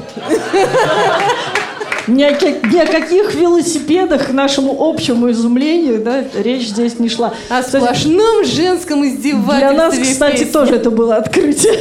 Ни 2.09 2.25
о, 2.25 2.35
ка- 2.35 2.67
ни 2.69 2.79
о 2.79 2.87
каких 2.87 3.33
велосипедах, 3.33 4.27
к 4.27 4.31
нашему 4.33 4.77
общему 4.81 5.31
изумлению, 5.31 6.03
да, 6.03 6.25
речь 6.35 6.67
здесь 6.71 6.99
не 6.99 7.09
шла. 7.09 7.33
О 7.49 7.63
Кстати, 7.63 7.83
сплошном 7.85 8.45
женском 8.45 9.07
издевательстве. 9.07 9.59
для 9.59 9.73
нас, 9.73 9.95
кстати, 9.97 10.33
песне. 10.39 10.47
тоже 10.53 10.75
это 10.75 10.91
было 10.91 11.15
открытие. 11.17 11.79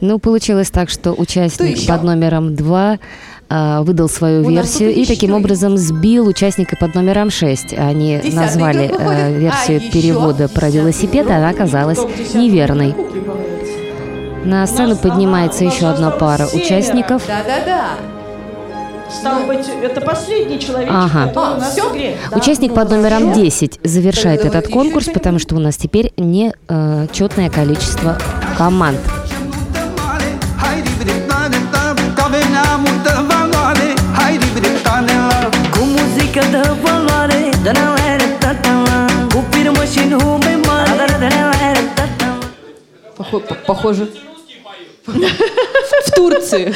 Ну, 0.00 0.18
получилось 0.18 0.70
так, 0.70 0.88
что 0.88 1.12
участник 1.12 1.76
еще? 1.76 1.88
под 1.88 2.04
номером 2.04 2.56
2 2.56 2.98
выдал 3.82 4.08
свою 4.08 4.46
У 4.46 4.50
версию 4.50 4.94
и 4.94 5.00
еще 5.00 5.12
таким 5.14 5.32
есть. 5.32 5.44
образом 5.44 5.76
сбил 5.76 6.26
участника 6.26 6.74
под 6.80 6.94
номером 6.94 7.28
6. 7.30 7.74
Они 7.74 8.16
Десятый 8.16 8.32
назвали 8.34 8.84
э, 8.98 9.38
версию 9.38 9.76
А, 9.76 9.84
еще? 9.84 9.90
перевода 9.90 10.48
про 10.48 10.70
велосипед, 10.70 11.30
а 11.30 11.36
она 11.36 11.50
оказалась 11.50 11.98
неверной. 12.32 12.94
На 14.44 14.66
сцену 14.66 14.96
поднимается 14.96 15.64
еще 15.64 15.86
одна 15.86 16.10
пара 16.10 16.46
участников. 16.52 17.22
Да-да-да. 17.26 17.90
Стало 19.10 19.44
быть, 19.44 19.66
это 19.82 20.00
последний 20.00 20.58
человечек, 20.58 20.94
Ага. 20.94 21.26
который 21.28 21.46
А, 21.46 21.54
у 21.56 21.60
нас 21.60 21.72
всё? 21.72 21.90
в 21.90 21.92
игре. 21.92 22.16
Участник 22.32 22.74
под 22.74 22.90
номером 22.90 23.32
10 23.32 23.78
завершает 23.84 24.42
Тогда 24.42 24.58
этот 24.58 24.72
конкурс, 24.72 25.06
потому 25.12 25.38
что 25.38 25.54
у 25.54 25.58
нас 25.58 25.76
теперь 25.76 26.12
не 26.16 26.52
э, 26.68 27.06
четное 27.12 27.50
количество 27.50 28.16
команд. 28.56 28.98
Похоже. 43.66 44.08
В 45.06 46.10
Турции. 46.14 46.74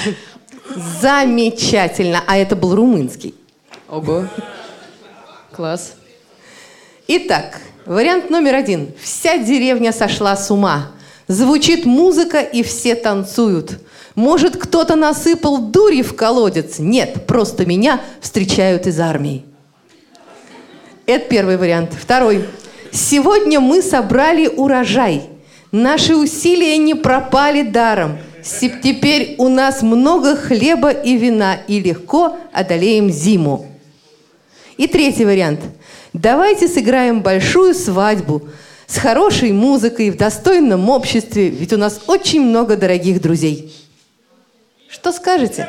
Замечательно. 1.01 2.23
А 2.27 2.37
это 2.37 2.57
был 2.57 2.75
румынский. 2.75 3.35
Ого. 3.89 4.27
Класс. 5.53 5.95
Итак, 7.09 7.61
вариант 7.85 8.31
номер 8.31 8.57
один. 8.57 8.93
Вся 9.01 9.39
деревня 9.39 9.93
сошла 9.93 10.37
с 10.37 10.51
ума. 10.51 10.91
Звучит 11.29 11.87
музыка, 11.87 12.41
и 12.41 12.63
все 12.63 12.95
танцуют. 12.95 13.81
Может, 14.15 14.57
кто-то 14.57 14.97
насыпал 14.97 15.59
дури 15.59 16.03
в 16.03 16.15
колодец? 16.15 16.79
Нет, 16.79 17.27
просто 17.27 17.67
меня 17.67 18.01
встречают 18.21 18.87
из 18.87 18.99
армии. 19.01 19.45
Это 21.07 21.29
первый 21.29 21.57
вариант. 21.57 21.93
Второй. 21.95 22.45
Сегодня 22.93 23.61
мы 23.61 23.83
собрали 23.83 24.47
урожай. 24.49 25.29
Наши 25.73 26.15
усилия 26.15 26.77
не 26.79 26.95
пропали 26.95 27.63
даром. 27.63 28.19
Теперь 28.83 29.35
у 29.39 29.49
нас 29.49 29.83
много 29.83 30.37
хлеба 30.37 30.91
и 30.91 31.17
вина, 31.17 31.57
и 31.67 31.81
легко 31.81 32.37
одолеем 32.53 33.11
зиму. 33.11 33.67
И 34.77 34.87
третий 34.87 35.25
вариант. 35.25 35.61
Давайте 36.13 36.69
сыграем 36.69 37.23
большую 37.23 37.75
свадьбу 37.75 38.49
с 38.87 38.99
хорошей 38.99 39.53
музыкой, 39.53 40.11
в 40.11 40.17
достойном 40.17 40.89
обществе, 40.89 41.49
ведь 41.49 41.73
у 41.73 41.77
нас 41.77 42.01
очень 42.07 42.41
много 42.41 42.77
дорогих 42.77 43.21
друзей. 43.21 43.75
Что 44.89 45.13
скажете? 45.13 45.69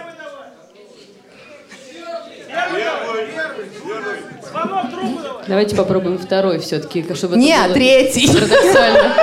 Давайте 5.48 5.76
попробуем 5.76 6.18
второй 6.18 6.60
все-таки, 6.60 7.06
чтобы 7.14 7.38
Не, 7.38 7.52
это 7.52 7.66
было 7.66 7.74
третий. 7.76 8.28
Парадоксально. 8.28 9.14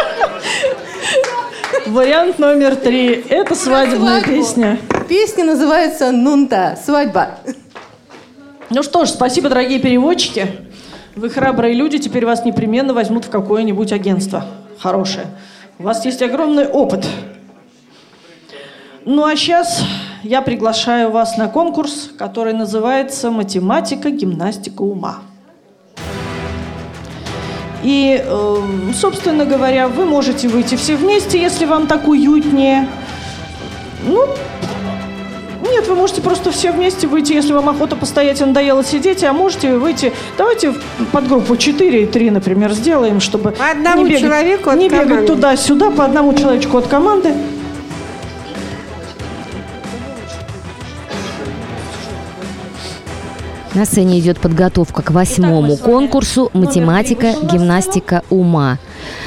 Вариант 1.87 2.39
номер 2.39 2.77
три. 2.77 3.25
Это 3.29 3.55
свадебная 3.55 4.21
Свадьбу. 4.21 4.31
песня. 4.31 4.79
Песня 5.07 5.45
называется 5.45 6.13
«Нунта. 6.13 6.79
Свадьба». 6.83 7.41
Ну 8.71 8.83
что 8.83 9.05
ж, 9.05 9.11
спасибо, 9.11 9.51
дорогие 9.51 9.79
переводчики. 9.79 10.47
Вы 11.15 11.29
храбрые 11.29 11.75
люди, 11.75 11.99
теперь 11.99 12.25
вас 12.25 12.45
непременно 12.47 12.95
возьмут 12.95 13.27
в 13.27 13.31
какое-нибудь 13.31 13.93
агентство. 13.93 14.47
Хорошее. 14.79 15.27
У 15.79 15.83
вас 15.83 16.07
есть 16.07 16.23
огромный 16.23 16.67
опыт. 16.67 17.07
Ну 19.05 19.27
а 19.27 19.37
сейчас 19.37 19.83
я 20.23 20.41
приглашаю 20.41 21.11
вас 21.11 21.37
на 21.37 21.49
конкурс, 21.49 22.11
который 22.17 22.55
называется 22.55 23.31
«Математика, 23.31 24.09
гимнастика 24.09 24.81
ума». 24.81 25.19
И, 27.85 28.23
э, 28.25 28.57
собственно 28.99 29.45
говоря, 29.45 29.89
вы 29.89 30.07
можете 30.07 30.49
выйти 30.49 30.75
все 30.75 30.97
вместе, 30.97 31.41
если 31.41 31.67
вам 31.67 31.87
так 31.87 32.09
уютнее. 32.09 32.89
Ну, 34.07 34.27
нет, 35.71 35.87
вы 35.87 35.95
можете 35.95 36.23
просто 36.23 36.51
все 36.51 36.73
вместе 36.73 37.07
выйти, 37.07 37.33
если 37.35 37.53
вам 37.53 37.69
охота 37.69 37.97
постоять 37.97 38.41
и 38.41 38.45
надоело 38.45 38.83
сидеть, 38.83 39.23
а 39.23 39.33
можете 39.33 39.77
выйти. 39.77 40.13
Давайте 40.39 40.71
в 40.71 40.77
подгруппу 41.13 41.57
4 41.57 42.03
и 42.03 42.07
3, 42.07 42.31
например, 42.31 42.73
сделаем, 42.73 43.21
чтобы 43.21 43.51
По 43.53 43.71
одному 43.71 44.03
не 44.03 44.11
бегать, 44.11 44.23
человеку 44.23 44.71
от 44.71 44.77
не 44.79 44.89
бегать 44.89 45.27
туда-сюда, 45.27 45.91
по 45.91 46.05
одному 46.05 46.33
человечку 46.35 46.79
от 46.79 46.87
команды. 46.87 47.35
На 53.75 53.85
сцене 53.85 54.21
идет 54.21 54.39
подготовка 54.39 55.03
к 55.03 55.11
восьмому 55.11 55.77
конкурсу 55.77 56.51
«Математика, 56.53 57.35
гимнастика 57.43 58.23
ума». 58.31 58.79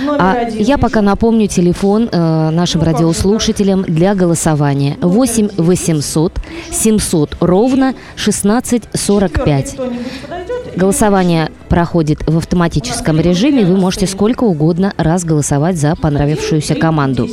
А 0.07 0.47
я 0.49 0.77
пока 0.77 1.01
напомню 1.01 1.47
телефон 1.47 2.09
э, 2.11 2.49
нашим 2.49 2.81
радиослушателям 2.81 3.83
для 3.83 4.15
голосования. 4.15 4.97
8 5.01 5.49
800 5.57 6.33
700 6.71 7.37
ровно 7.41 7.89
1645. 8.13 9.73
Кто-нибудь 9.73 9.97
подойдет? 10.21 10.57
Голосование 10.77 11.51
проходит 11.69 12.19
в 12.27 12.37
автоматическом 12.37 13.19
режиме. 13.19 13.65
Вы 13.65 13.77
можете 13.77 14.07
сколько 14.07 14.43
угодно 14.43 14.93
раз 14.97 15.25
голосовать 15.25 15.75
за 15.77 15.95
понравившуюся 15.95 16.75
команду. 16.75 17.27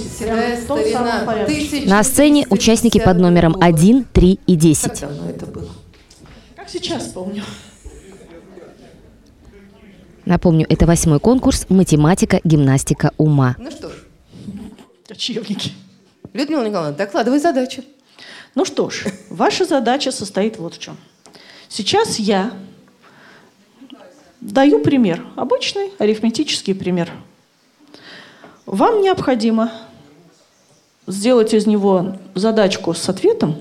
На 1.86 2.02
сцене 2.02 2.46
участники 2.50 2.98
под 2.98 3.18
номером 3.18 3.56
1, 3.60 4.06
3 4.12 4.40
и 4.46 4.56
10. 4.56 5.00
Давно 5.00 5.30
это 5.30 5.46
было. 5.46 5.68
Как 6.56 6.63
сейчас 6.74 7.08
помню. 7.08 7.44
Напомню, 10.24 10.66
это 10.68 10.86
восьмой 10.86 11.20
конкурс 11.20 11.66
«Математика, 11.68 12.40
гимнастика 12.44 13.12
ума». 13.16 13.54
Ну 13.58 13.70
что 13.70 13.90
ж, 13.90 13.92
Кочевники. 15.06 15.72
Людмила 16.32 16.66
Николаевна, 16.66 16.96
докладывай 16.96 17.38
задачу. 17.38 17.84
Ну 18.54 18.64
что 18.64 18.90
ж, 18.90 19.04
ваша 19.30 19.64
задача 19.64 20.10
состоит 20.10 20.58
вот 20.58 20.74
в 20.74 20.78
чем. 20.78 20.96
Сейчас 21.68 22.18
я 22.18 22.52
Даю 24.40 24.80
пример. 24.80 25.24
Обычный 25.36 25.92
арифметический 25.98 26.74
пример. 26.74 27.10
Вам 28.66 29.00
необходимо 29.00 29.72
сделать 31.06 31.54
из 31.54 31.66
него 31.66 32.18
задачку 32.34 32.92
с 32.92 33.08
ответом, 33.08 33.56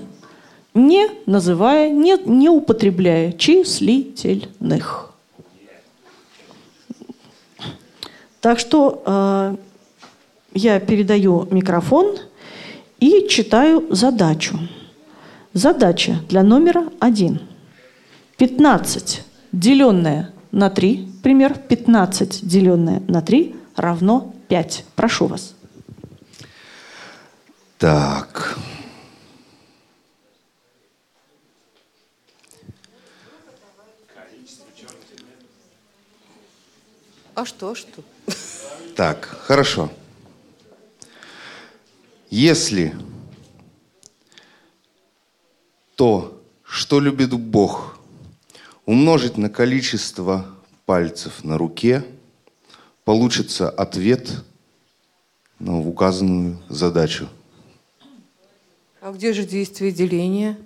не 0.74 1.08
называя, 1.26 1.90
не, 1.90 2.18
не 2.26 2.48
употребляя 2.48 3.32
числительных. 3.32 5.12
Так 8.40 8.58
что 8.58 9.02
э, 9.06 9.56
я 10.52 10.80
передаю 10.80 11.48
микрофон 11.50 12.18
и 13.00 13.26
читаю 13.28 13.86
задачу. 13.90 14.58
Задача 15.54 16.16
для 16.28 16.42
номера 16.42 16.90
один. 16.98 17.40
15 18.36 19.22
деленное 19.52 20.32
на 20.50 20.68
3, 20.68 21.08
пример, 21.22 21.54
15 21.54 22.46
деленное 22.46 23.00
на 23.08 23.22
3 23.22 23.54
равно 23.76 24.34
5. 24.48 24.84
Прошу 24.96 25.26
вас. 25.26 25.54
Так. 27.78 28.58
А 37.34 37.44
что, 37.44 37.70
а 37.70 37.74
что? 37.74 38.02
Так, 38.94 39.24
хорошо. 39.24 39.90
Если 42.30 42.94
то, 45.96 46.40
что 46.62 47.00
любит 47.00 47.32
Бог, 47.32 47.98
умножить 48.86 49.36
на 49.36 49.50
количество 49.50 50.46
пальцев 50.86 51.42
на 51.44 51.58
руке, 51.58 52.04
получится 53.04 53.68
ответ 53.68 54.30
на 55.58 55.78
указанную 55.78 56.60
задачу. 56.68 57.28
А 59.00 59.12
где 59.12 59.32
же 59.32 59.44
действие 59.44 59.92
деления? 59.92 60.56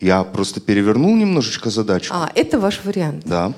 Я 0.00 0.24
просто 0.24 0.60
перевернул 0.60 1.14
немножечко 1.14 1.70
задачу. 1.70 2.12
А, 2.14 2.30
это 2.34 2.58
ваш 2.58 2.84
вариант. 2.84 3.24
Да. 3.26 3.52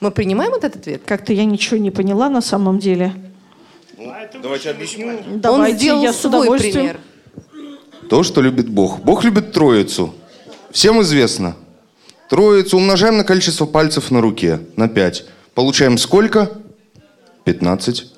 Мы 0.00 0.10
принимаем 0.10 0.54
этот 0.54 0.76
ответ? 0.76 1.02
Как-то 1.04 1.32
я 1.32 1.44
ничего 1.44 1.76
не 1.76 1.90
поняла 1.90 2.28
на 2.28 2.40
самом 2.40 2.78
деле. 2.78 3.12
Давайте 4.42 4.70
объясню. 4.70 5.18
Давайте, 5.34 5.72
Он 5.72 5.78
сделал 5.78 6.02
я 6.02 6.12
свой 6.12 6.40
удовольствием. 6.42 6.72
пример. 6.74 7.00
То, 8.08 8.22
что 8.22 8.40
любит 8.40 8.68
Бог. 8.68 9.00
Бог 9.00 9.24
любит 9.24 9.52
Троицу. 9.52 10.14
Всем 10.70 11.02
известно. 11.02 11.56
Троицу 12.28 12.76
умножаем 12.76 13.16
на 13.16 13.24
количество 13.24 13.66
пальцев 13.66 14.10
на 14.10 14.20
руке. 14.20 14.60
На 14.76 14.88
5. 14.88 15.24
Получаем 15.54 15.98
сколько? 15.98 16.52
15. 17.44 18.12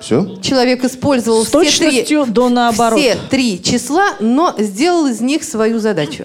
Все? 0.00 0.38
Человек 0.40 0.84
использовал 0.84 1.44
С 1.44 1.48
все 1.48 2.04
три, 2.04 2.26
до 2.26 2.48
наоборот. 2.48 2.98
все 3.00 3.16
три 3.28 3.60
числа, 3.62 4.14
но 4.20 4.54
сделал 4.58 5.06
из 5.06 5.20
них 5.20 5.42
свою 5.44 5.78
задачу. 5.78 6.24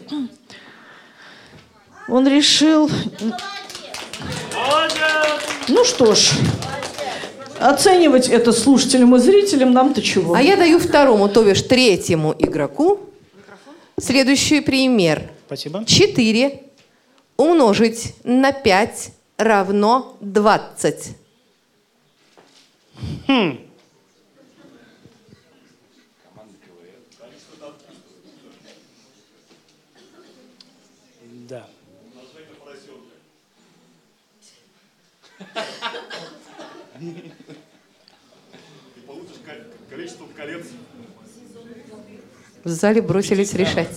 Он 2.08 2.28
решил... 2.28 2.90
Ну 5.70 5.86
что 5.86 6.14
ж, 6.16 6.32
оценивать 7.60 8.28
это 8.28 8.52
слушателям 8.52 9.16
и 9.16 9.20
зрителям 9.20 9.72
нам-то 9.72 10.02
чего? 10.02 10.34
А 10.34 10.42
я 10.42 10.56
даю 10.58 10.80
второму, 10.80 11.30
то 11.30 11.44
бишь 11.44 11.62
третьему 11.62 12.36
игроку 12.38 13.00
следующий 14.00 14.62
пример. 14.62 15.24
Спасибо. 15.46 15.86
4 15.86 16.64
умножить 17.38 18.16
на 18.24 18.52
5 18.52 19.12
равно 19.38 20.18
20. 20.22 21.10
Хм. 23.28 23.60
Количество 39.90 40.26
колец. 40.36 40.66
В 42.64 42.70
зале 42.70 43.02
бросились 43.02 43.54
решать. 43.54 43.90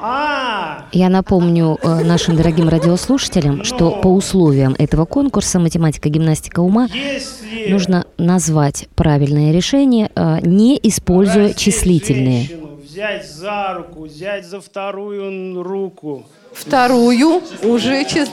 А, 0.00 0.86
Я 0.92 1.08
напомню 1.08 1.78
э, 1.80 2.02
нашим 2.04 2.36
дорогим 2.36 2.68
радиослушателям, 2.68 3.64
что 3.64 3.92
по 4.02 4.08
условиям 4.08 4.74
этого 4.78 5.06
конкурса 5.06 5.58
«Математика, 5.60 6.08
гимнастика 6.10 6.60
ума» 6.60 6.88
если 6.92 7.70
нужно 7.70 8.06
назвать 8.18 8.88
правильное 8.96 9.52
решение, 9.52 10.10
э, 10.14 10.40
не 10.42 10.78
используя 10.82 11.54
числительные. 11.54 12.50
взять 12.82 13.26
за 13.30 13.74
руку, 13.74 14.04
взять 14.04 14.44
за 14.46 14.60
вторую 14.60 15.62
руку. 15.62 16.26
Вторую 16.52 17.40
уже 17.62 18.02
чис- 18.04 18.28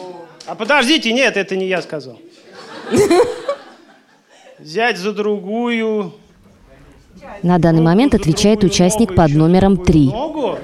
А 0.48 0.56
подождите, 0.56 1.14
нет, 1.14 1.38
это 1.38 1.56
не 1.56 1.68
я 1.68 1.82
сказал. 1.82 2.20
Взять 4.62 4.98
за 4.98 5.12
другую 5.12 6.14
На 7.42 7.58
данный 7.58 7.82
момент 7.82 8.14
отвечает 8.14 8.64
участник 8.64 9.16
под 9.16 9.32
номером 9.32 9.84
3. 9.84 10.06
ногу 10.06 10.60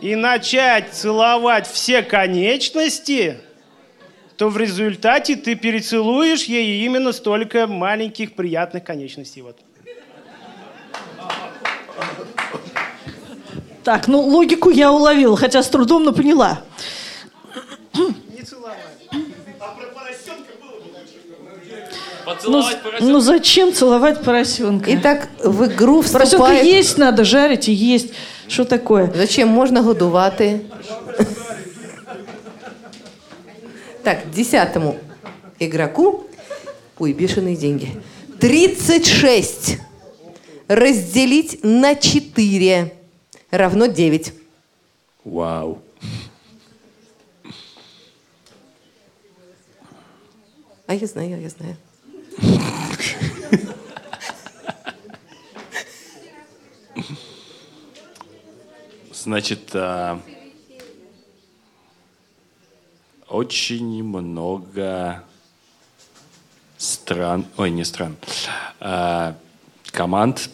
и 0.00 0.14
начать 0.14 0.92
целовать 0.92 1.66
все 1.66 2.02
конечности, 2.02 3.38
то 4.36 4.48
в 4.48 4.56
результате 4.56 5.36
ты 5.36 5.54
перецелуешь 5.56 6.44
ей 6.44 6.84
именно 6.84 7.12
столько 7.12 7.66
маленьких 7.66 8.34
приятных 8.34 8.84
конечностей. 8.84 9.42
Вот. 9.42 9.58
Так, 13.82 14.06
ну 14.06 14.20
логику 14.20 14.70
я 14.70 14.92
уловила, 14.92 15.36
хотя 15.36 15.62
с 15.62 15.68
трудом, 15.68 16.04
но 16.04 16.12
поняла. 16.12 16.62
Ну, 17.94 18.14
Поцеловать 22.28 22.82
поросенка. 22.82 23.12
ну 23.12 23.20
зачем 23.20 23.72
целовать 23.72 24.22
поросенка? 24.22 24.94
Итак, 24.94 25.28
в 25.42 25.64
игру 25.64 26.02
Поросенка 26.02 26.24
вступает... 26.26 26.66
есть 26.66 26.98
надо, 26.98 27.24
жарить 27.24 27.68
и 27.68 27.72
есть. 27.72 28.12
Что 28.48 28.66
такое? 28.66 29.10
Зачем? 29.14 29.48
Можна 29.48 29.82
годувати. 29.82 30.60
Так, 34.02 34.30
десятому 34.30 34.96
игроку... 35.58 36.24
Ой, 36.98 37.14
бешеные 37.14 37.56
деньги. 37.56 37.88
36 38.40 39.78
разделить 40.68 41.60
на 41.62 41.94
4 41.94 42.92
равно 43.50 43.86
9. 43.86 44.32
Вау. 45.24 45.78
А 50.86 50.94
я 50.94 51.06
знаю, 51.06 51.40
я 51.40 51.48
знаю. 51.48 51.76
Значит, 59.22 59.70
а, 59.74 60.20
очень 63.28 64.04
много 64.04 65.24
стран, 66.76 67.44
ой, 67.56 67.70
не 67.70 67.84
стран, 67.84 68.16
а, 68.78 69.34
команд 69.90 70.48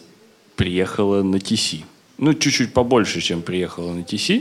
приехало 0.55 1.21
на 1.21 1.39
ТС. 1.39 1.75
Ну, 2.17 2.33
чуть-чуть 2.33 2.73
побольше, 2.73 3.21
чем 3.21 3.43
приехало 3.43 3.93
на 3.93 4.03
ТС. 4.03 4.31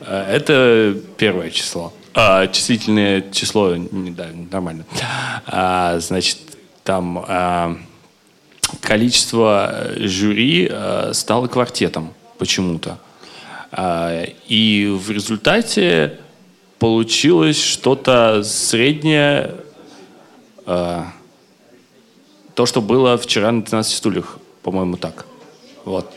А, 0.00 0.32
Это 0.32 0.98
первое 1.18 1.50
число. 1.50 1.92
А, 2.14 2.46
числительное 2.46 3.30
число, 3.30 3.74
да, 3.76 4.30
нормально. 4.50 4.86
А, 5.46 5.98
значит, 5.98 6.38
там 6.82 7.22
а, 7.28 7.76
количество 8.80 9.90
жюри 9.96 10.66
э, 10.70 11.12
стало 11.12 11.46
квартетом 11.46 12.14
почему-то. 12.38 12.98
А, 13.72 14.24
И 14.48 14.86
в 14.86 15.10
результате 15.10 16.18
получилось 16.78 17.62
что-то 17.62 18.42
среднее, 18.42 19.54
э, 20.66 21.02
то, 22.54 22.66
что 22.66 22.80
было 22.80 23.16
вчера 23.18 23.52
на 23.52 23.62
13 23.62 23.92
стульях, 23.94 24.38
по-моему, 24.62 24.96
так. 24.96 25.26
Вот. 25.84 26.10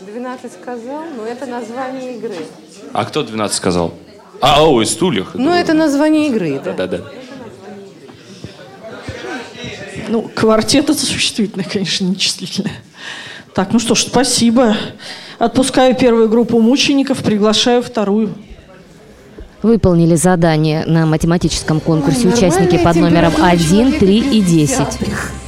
12 0.00 0.52
сказал, 0.52 1.04
но 1.16 1.24
это 1.24 1.46
название 1.46 2.16
игры. 2.16 2.36
А 2.92 3.04
кто 3.04 3.22
12 3.22 3.56
сказал? 3.56 3.94
А, 4.40 4.64
ой, 4.66 4.86
стульях. 4.86 5.34
Ну, 5.34 5.52
это 5.52 5.74
название 5.74 6.28
игры, 6.28 6.60
да. 6.64 6.72
Да-да-да. 6.72 7.04
Ну, 10.08 10.22
квартет 10.22 10.90
это 10.90 11.06
существительное, 11.06 11.64
конечно, 11.64 12.04
не 12.04 12.16
числительное. 12.16 12.82
Так, 13.54 13.72
ну 13.72 13.78
что 13.78 13.94
ж, 13.94 14.02
спасибо. 14.02 14.76
Отпускаю 15.38 15.94
первую 15.94 16.28
группу 16.28 16.60
мучеников, 16.60 17.22
приглашаю 17.22 17.82
вторую. 17.82 18.34
Выполнили 19.62 20.14
задание 20.14 20.84
на 20.86 21.04
математическом 21.06 21.80
конкурсе 21.80 22.28
Ой, 22.28 22.34
участники 22.34 22.78
под 22.78 22.96
номером 22.96 23.32
температура 23.32 23.52
1, 23.52 23.68
человека 23.68 23.98
3 24.00 24.18
и 24.18 24.42
10. 24.42 24.76
50. 24.98 25.40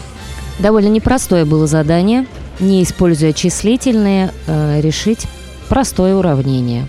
Довольно 0.59 0.89
непростое 0.89 1.45
было 1.45 1.67
задание. 1.67 2.27
Не 2.61 2.83
используя 2.83 3.33
числительные, 3.33 4.33
э, 4.47 4.81
решить 4.81 5.27
простое 5.69 6.15
уравнение. 6.15 6.87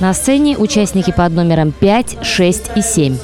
На 0.00 0.14
сцене 0.14 0.56
участники 0.56 1.12
под 1.12 1.32
номером 1.32 1.72
5, 1.72 2.18
6 2.22 2.70
и 2.76 2.82
7. 2.82 3.16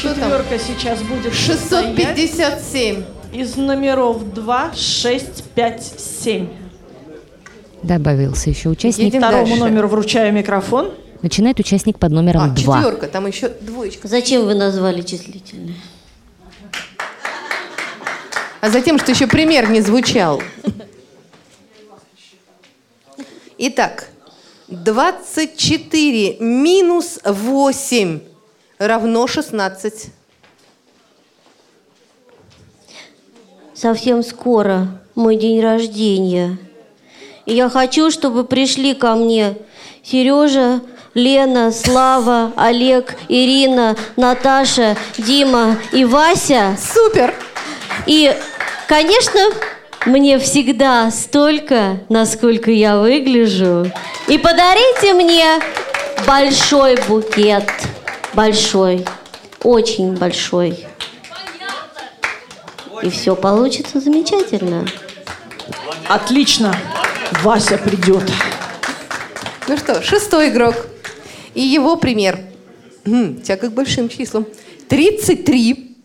Четверка 0.00 0.58
сейчас 0.58 1.02
будет 1.02 1.34
состоять 1.34 2.16
657. 2.16 3.04
из 3.34 3.56
номеров 3.56 4.32
2, 4.32 4.72
6, 4.74 5.44
5, 5.54 5.92
7. 5.98 6.48
Добавился 7.82 8.50
еще 8.50 8.70
участник. 8.70 9.06
Едем 9.06 9.20
Второму 9.20 9.46
дальше. 9.46 9.60
номеру 9.64 9.88
вручаю 9.88 10.32
микрофон. 10.32 10.92
Начинает 11.22 11.60
участник 11.60 11.98
под 11.98 12.12
номером 12.12 12.42
А, 12.44 12.48
2. 12.48 12.76
четверка, 12.78 13.08
там 13.08 13.26
еще 13.26 13.48
двоечка. 13.48 14.08
Зачем 14.08 14.46
вы 14.46 14.54
назвали 14.54 15.02
числительные? 15.02 15.74
А 18.62 18.70
затем, 18.70 18.98
что 18.98 19.10
еще 19.12 19.26
пример 19.26 19.68
не 19.70 19.80
звучал. 19.82 20.42
Итак, 23.58 24.08
24 24.68 26.38
минус 26.40 27.18
8 27.24 28.20
равно 28.80 29.26
16. 29.26 30.06
Совсем 33.74 34.22
скоро 34.22 34.88
мой 35.14 35.36
день 35.36 35.60
рождения. 35.60 36.56
И 37.46 37.54
я 37.54 37.68
хочу, 37.68 38.10
чтобы 38.10 38.44
пришли 38.44 38.94
ко 38.94 39.14
мне 39.14 39.56
Сережа, 40.02 40.80
Лена, 41.14 41.72
Слава, 41.72 42.52
Олег, 42.56 43.16
Ирина, 43.28 43.96
Наташа, 44.16 44.96
Дима 45.18 45.76
и 45.92 46.04
Вася. 46.04 46.76
Супер! 46.80 47.34
И, 48.06 48.34
конечно, 48.88 49.40
мне 50.06 50.38
всегда 50.38 51.10
столько, 51.10 51.98
насколько 52.08 52.70
я 52.70 52.98
выгляжу. 52.98 53.90
И 54.28 54.38
подарите 54.38 55.12
мне 55.12 55.60
большой 56.26 56.96
букет. 57.08 57.64
Большой. 58.34 59.04
Очень 59.62 60.16
большой. 60.16 60.86
И 63.02 63.10
все 63.10 63.34
получится 63.34 64.00
замечательно. 64.00 64.86
Отлично. 66.08 66.74
Вася 67.42 67.78
придет. 67.78 68.22
Ну 69.68 69.76
что, 69.76 70.02
шестой 70.02 70.48
игрок. 70.50 70.74
И 71.54 71.60
его 71.60 71.96
пример. 71.96 72.38
М, 73.04 73.40
Тяга 73.40 73.68
к 73.68 73.72
большим 73.72 74.08
числам. 74.08 74.46
33 74.88 75.96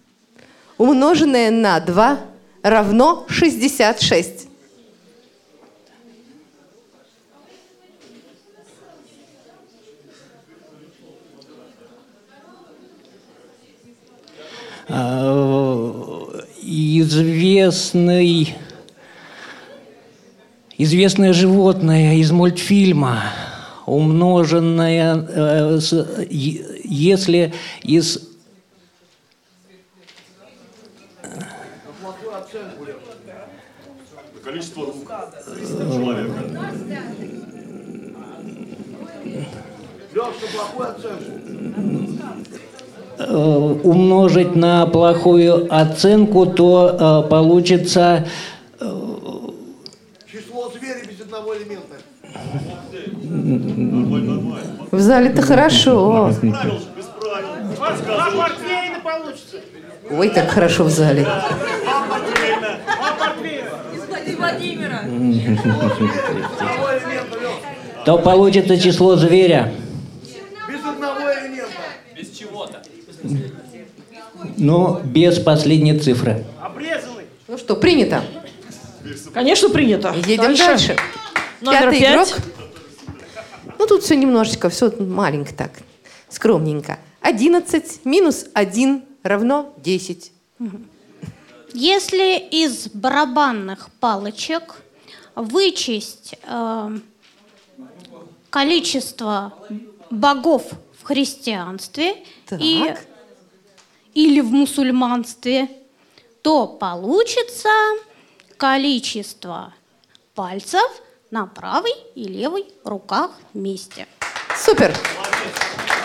умноженное 0.78 1.52
на 1.52 1.80
2 1.80 2.20
равно 2.64 3.26
66. 3.30 4.45
Известный 16.62 18.56
известное 20.78 21.34
животное 21.34 22.16
из 22.16 22.32
мультфильма 22.32 23.24
умноженное 23.86 25.16
э, 25.28 25.80
если 26.30 27.54
из 27.84 28.30
Количество 34.44 34.86
рук. 34.86 35.10
Э, 35.10 35.56
умножить 43.18 44.56
на 44.56 44.86
плохую 44.86 45.68
оценку, 45.74 46.46
то 46.46 47.24
э, 47.26 47.30
получится 47.30 48.26
Число 50.32 50.70
зверя 50.70 51.06
без 51.08 51.22
одного 51.22 51.56
элемента. 51.56 51.96
В 54.92 55.00
зале-то 55.00 55.42
хорошо. 55.42 56.32
Ой, 60.12 60.30
как 60.30 60.50
хорошо 60.50 60.84
в 60.84 60.90
зале. 60.90 61.26
То 68.06 68.18
получится 68.20 68.78
число 68.78 69.16
зверя. 69.16 69.74
Без 70.68 70.86
одного 70.86 71.22
элемента. 71.34 71.72
Без 72.16 72.30
чего-то. 72.38 72.82
Но 74.58 75.02
без 75.04 75.40
последней 75.40 76.00
цифры. 76.00 76.46
Обрезанный. 76.62 77.26
Ну 77.48 77.58
что, 77.58 77.76
принято. 77.76 78.24
Конечно, 79.34 79.70
принято. 79.70 80.14
Едем 80.26 80.56
дальше. 80.56 80.96
Номер 81.62 81.82
Пятый 81.82 82.00
пять. 82.00 82.14
игрок. 82.14 82.28
Ну, 83.78 83.88
тут 83.88 84.04
все 84.04 84.16
немножечко, 84.16 84.70
все 84.70 84.92
маленько 85.00 85.54
так, 85.54 85.72
скромненько. 86.30 87.00
11 87.22 88.06
минус 88.06 88.46
1 88.54 89.04
равно 89.24 89.74
10. 89.78 90.32
Если 91.74 92.38
из 92.38 92.88
барабанных 92.90 93.90
палочек 94.00 94.76
вычесть 95.36 96.36
э, 96.44 96.98
количество 98.50 99.54
богов 100.10 100.64
в 101.02 101.04
христианстве 101.04 102.24
и, 102.58 102.94
или 104.16 104.42
в 104.42 104.52
мусульманстве, 104.52 105.70
то 106.42 106.66
получится 106.66 107.70
количество 108.58 109.74
пальцев 110.34 110.90
на 111.30 111.46
правой 111.46 111.94
и 112.16 112.24
левой 112.24 112.66
руках 112.84 113.32
вместе. 113.54 114.08
Супер! 114.58 114.96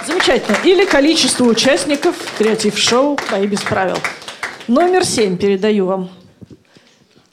Замечательно. 0.07 0.57
Или 0.64 0.85
количество 0.87 1.44
участников 1.44 2.16
креатив-шоу 2.37 3.18
«Бои 3.31 3.46
без 3.46 3.62
правил». 3.62 3.96
Номер 4.66 5.05
семь 5.05 5.37
передаю 5.37 5.87
вам. 5.87 6.11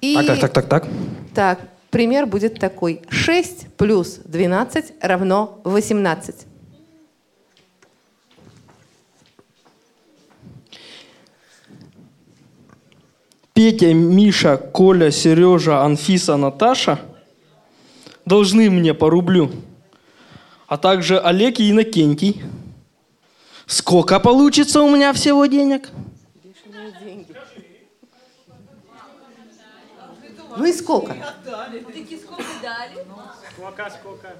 И... 0.01 0.15
Так, 0.15 0.27
так, 0.27 0.39
так, 0.39 0.53
так, 0.53 0.67
так. 0.69 0.87
Так, 1.33 1.59
пример 1.89 2.25
будет 2.25 2.59
такой. 2.59 3.01
6 3.09 3.75
плюс 3.77 4.19
12 4.25 4.93
равно 5.01 5.59
18. 5.63 6.35
Петя, 13.57 13.91
Миша, 13.91 14.55
Коля, 14.57 15.09
Сережа, 15.09 15.81
Анфиса, 15.81 16.37
Наташа 16.37 16.99
должны 18.23 18.69
мне 18.69 18.93
по 18.93 19.09
рублю. 19.09 19.49
А 20.67 20.77
также 20.77 21.17
Олег 21.17 21.59
и 21.59 21.71
Иннокентий. 21.71 22.43
Сколько 23.65 24.19
получится 24.19 24.83
у 24.83 24.95
меня 24.95 25.11
всего 25.11 25.47
денег? 25.47 25.89
Ну 30.55 30.63
и 30.63 30.71
сколько? 30.71 31.15
Сколько, 33.55 33.89
сколько? 33.89 34.35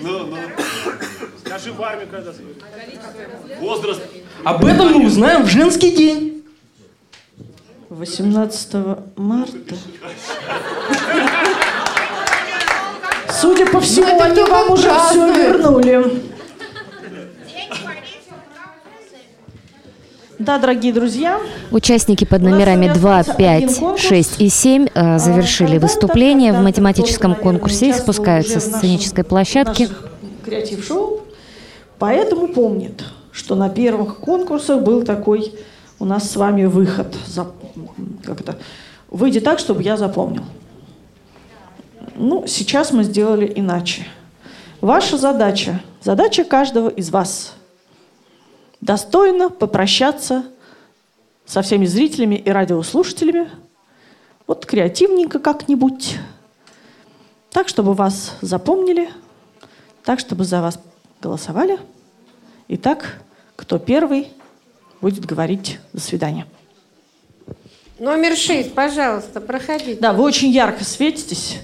Ну, 0.00 0.26
ну. 0.26 0.36
Скажи 1.44 1.72
в 1.72 1.82
армию 1.82 2.08
когда 2.10 2.32
Возраст. 3.60 4.02
Об 4.44 4.64
этом 4.64 4.92
мы 4.92 5.06
узнаем 5.06 5.42
в 5.42 5.48
женский 5.48 5.90
день. 5.90 6.44
18 7.90 8.74
марта. 9.16 9.76
Судя 13.40 13.66
по 13.66 13.80
всему, 13.80 14.20
они 14.20 14.42
вам 14.42 14.70
уже 14.70 14.90
все 14.90 15.32
вернули. 15.32 16.33
Да, 20.38 20.58
дорогие 20.58 20.92
друзья, 20.92 21.40
Участники 21.70 22.24
под 22.24 22.42
номерами 22.42 22.92
2, 22.92 23.22
5, 23.22 23.98
6 23.98 24.40
и 24.40 24.48
7 24.48 24.86
э, 24.92 25.18
завершили 25.18 25.78
выступление 25.78 26.52
в 26.52 26.60
математическом 26.60 27.36
конкурсе 27.36 27.90
и 27.90 27.92
спускаются 27.92 28.58
с 28.58 28.64
сценической 28.64 29.22
площадки. 29.22 29.88
креатив-шоу, 30.44 31.20
поэтому 31.98 32.48
помнит, 32.48 33.04
что 33.30 33.54
на 33.54 33.68
первых 33.68 34.18
конкурсах 34.18 34.82
был 34.82 35.04
такой 35.04 35.54
у 36.00 36.04
нас 36.04 36.28
с 36.28 36.34
вами 36.36 36.64
выход. 36.64 37.14
Как 38.24 38.40
это? 38.40 38.56
Выйди 39.08 39.38
так, 39.38 39.60
чтобы 39.60 39.84
я 39.84 39.96
запомнил. 39.96 40.42
Ну, 42.16 42.44
сейчас 42.48 42.92
мы 42.92 43.04
сделали 43.04 43.52
иначе. 43.54 44.04
Ваша 44.80 45.16
задача, 45.16 45.80
задача 46.02 46.42
каждого 46.44 46.88
из 46.88 47.10
вас 47.10 47.54
достойно 48.84 49.48
попрощаться 49.48 50.44
со 51.46 51.62
всеми 51.62 51.86
зрителями 51.86 52.34
и 52.34 52.50
радиослушателями. 52.50 53.50
Вот 54.46 54.66
креативненько 54.66 55.38
как-нибудь. 55.38 56.18
Так, 57.50 57.68
чтобы 57.68 57.94
вас 57.94 58.32
запомнили, 58.42 59.08
так, 60.04 60.20
чтобы 60.20 60.44
за 60.44 60.60
вас 60.60 60.78
голосовали. 61.22 61.78
И 62.68 62.76
так, 62.76 63.22
кто 63.56 63.78
первый 63.78 64.28
будет 65.00 65.24
говорить 65.24 65.78
«до 65.92 66.00
свидания». 66.00 66.46
Номер 67.98 68.36
шесть, 68.36 68.74
пожалуйста, 68.74 69.40
проходите. 69.40 70.00
Да, 70.00 70.12
вы 70.12 70.24
очень 70.24 70.50
ярко 70.50 70.84
светитесь 70.84 71.60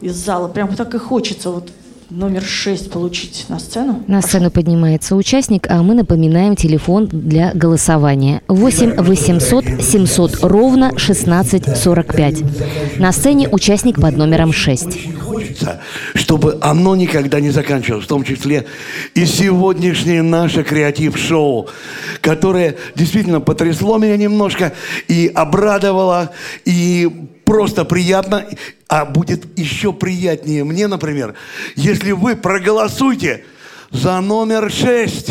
из 0.00 0.14
зала. 0.14 0.46
Прям 0.46 0.76
так 0.76 0.94
и 0.94 0.98
хочется 0.98 1.50
вот 1.50 1.70
номер 2.14 2.42
шесть 2.42 2.90
получить 2.90 3.46
на 3.48 3.58
сцену. 3.58 4.04
На 4.06 4.22
сцену 4.22 4.50
поднимается 4.50 5.16
участник, 5.16 5.66
а 5.68 5.82
мы 5.82 5.94
напоминаем 5.94 6.54
телефон 6.54 7.08
для 7.08 7.52
голосования. 7.52 8.42
8 8.46 9.02
800 9.02 9.82
700 9.82 10.38
ровно 10.42 10.88
1645. 10.88 12.98
На 12.98 13.10
сцене 13.10 13.48
участник 13.48 14.00
под 14.00 14.16
номером 14.16 14.52
6. 14.52 15.20
Хочется, 15.20 15.80
чтобы 16.14 16.58
оно 16.60 16.94
никогда 16.94 17.40
не 17.40 17.50
заканчивалось, 17.50 18.04
в 18.04 18.08
том 18.08 18.22
числе 18.22 18.66
и 19.14 19.26
сегодняшнее 19.26 20.22
наше 20.22 20.62
креатив-шоу, 20.62 21.68
которое 22.20 22.76
действительно 22.94 23.40
потрясло 23.40 23.98
меня 23.98 24.16
немножко 24.16 24.72
и 25.08 25.30
обрадовало, 25.34 26.30
и 26.64 27.10
просто 27.44 27.84
приятно, 27.84 28.46
а 28.88 29.04
будет 29.04 29.58
еще 29.58 29.92
приятнее 29.92 30.64
мне, 30.64 30.86
например, 30.86 31.34
если 31.76 32.12
вы 32.12 32.36
проголосуете 32.36 33.44
за 33.90 34.20
номер 34.20 34.70
6. 34.70 35.30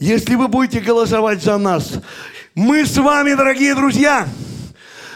Если 0.00 0.34
вы 0.34 0.48
будете 0.48 0.80
голосовать 0.80 1.42
за 1.42 1.58
нас, 1.58 1.92
мы 2.54 2.84
с 2.84 2.96
вами, 2.96 3.34
дорогие 3.34 3.74
друзья, 3.74 4.26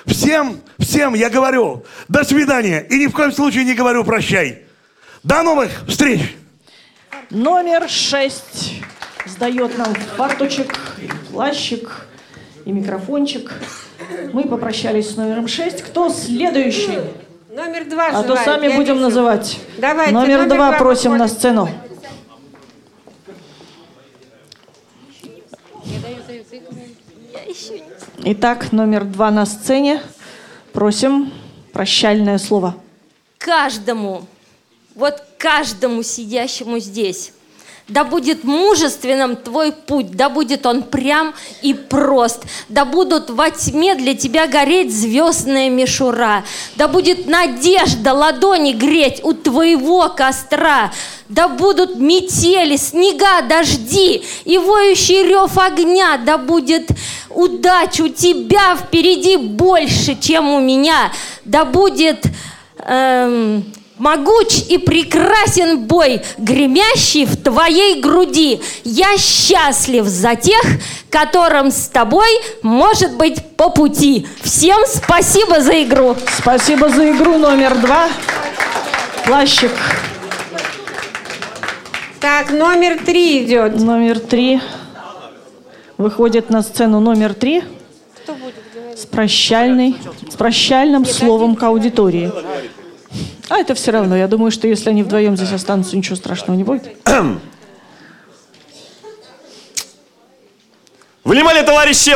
всем, 0.06 0.60
всем 0.78 1.14
я 1.14 1.28
говорю 1.28 1.84
до 2.06 2.22
свидания 2.22 2.86
и 2.88 2.98
ни 2.98 3.06
в 3.06 3.12
коем 3.12 3.32
случае 3.32 3.64
не 3.64 3.74
говорю 3.74 4.04
прощай. 4.04 4.62
До 5.24 5.42
новых 5.42 5.70
встреч! 5.88 6.36
Номер 7.30 7.88
шесть 7.88 8.80
сдает 9.24 9.76
нам 9.76 9.92
фарточек, 10.16 10.78
плащик 11.32 12.06
и 12.64 12.70
микрофончик. 12.70 13.52
Мы 14.32 14.44
попрощались 14.44 15.10
с 15.10 15.16
номером 15.16 15.48
шесть. 15.48 15.82
Кто 15.82 16.08
следующий? 16.10 16.98
Номер 17.50 17.86
два 17.88 18.08
А 18.08 18.22
то 18.22 18.28
желает, 18.28 18.44
сами 18.44 18.66
я 18.66 18.76
будем 18.76 18.94
вижу. 18.94 19.06
называть. 19.06 19.58
Давайте, 19.78 20.12
номер, 20.12 20.38
номер 20.40 20.54
два 20.54 20.72
просим 20.72 21.16
на 21.16 21.26
сцену. 21.26 21.68
Итак, 28.18 28.72
номер 28.72 29.04
два 29.04 29.30
на 29.30 29.46
сцене. 29.46 30.00
Просим 30.72 31.32
прощальное 31.72 32.38
слово. 32.38 32.74
каждому, 33.38 34.26
вот 34.94 35.22
каждому 35.38 36.02
сидящему 36.02 36.78
здесь. 36.78 37.32
Да 37.88 38.02
будет 38.02 38.42
мужественным 38.42 39.36
твой 39.36 39.70
путь, 39.70 40.10
да 40.10 40.28
будет 40.28 40.66
он 40.66 40.82
прям 40.82 41.34
и 41.62 41.72
прост, 41.72 42.42
да 42.68 42.84
будут 42.84 43.30
во 43.30 43.50
тьме 43.50 43.94
для 43.94 44.14
тебя 44.14 44.48
гореть 44.48 44.92
звездная 44.92 45.70
мишура, 45.70 46.42
да 46.74 46.88
будет 46.88 47.28
надежда 47.28 48.12
ладони 48.12 48.72
греть 48.72 49.20
у 49.22 49.34
твоего 49.34 50.08
костра, 50.08 50.92
да 51.28 51.48
будут 51.48 51.96
метели, 52.00 52.76
снега, 52.76 53.42
дожди 53.48 54.24
и 54.44 54.58
воющий 54.58 55.22
рев 55.22 55.56
огня, 55.56 56.16
да 56.18 56.38
будет 56.38 56.88
удач 57.30 58.00
у 58.00 58.08
тебя 58.08 58.74
впереди 58.74 59.36
больше, 59.36 60.18
чем 60.20 60.48
у 60.48 60.58
меня, 60.58 61.12
да 61.44 61.64
будет 61.64 62.24
эм, 62.78 63.64
могуч 63.98 64.62
и 64.68 64.78
прекрасен 64.78 65.86
бой, 65.86 66.22
гремящий 66.38 67.24
в 67.24 67.36
твоей 67.36 68.00
груди. 68.00 68.60
Я 68.84 69.16
счастлив 69.16 70.04
за 70.04 70.36
тех, 70.36 70.62
которым 71.10 71.70
с 71.70 71.88
тобой 71.88 72.28
может 72.62 73.16
быть 73.16 73.42
по 73.56 73.70
пути. 73.70 74.26
Всем 74.42 74.78
спасибо 74.86 75.60
за 75.60 75.82
игру. 75.82 76.16
Спасибо 76.38 76.88
за 76.88 77.10
игру 77.10 77.38
номер 77.38 77.76
два. 77.76 78.08
Плащик. 79.24 79.72
Так, 82.20 82.50
номер 82.50 82.98
три 83.04 83.44
идет. 83.44 83.80
Номер 83.80 84.18
три. 84.18 84.60
Выходит 85.96 86.50
на 86.50 86.62
сцену 86.62 87.00
номер 87.00 87.32
три 87.32 87.62
с 88.94 89.06
прощальной, 89.06 89.96
с 90.30 90.34
прощальным 90.34 91.04
словом 91.04 91.56
к 91.56 91.62
аудитории. 91.62 92.30
А 93.48 93.58
это 93.58 93.74
все 93.74 93.92
равно. 93.92 94.16
Я 94.16 94.28
думаю, 94.28 94.50
что 94.50 94.66
если 94.66 94.90
они 94.90 95.02
вдвоем 95.02 95.36
здесь 95.36 95.52
останутся, 95.52 95.96
ничего 95.96 96.16
страшного 96.16 96.56
не 96.56 96.64
будет. 96.64 96.84
Внимание, 101.24 101.62
товарищи! 101.62 102.14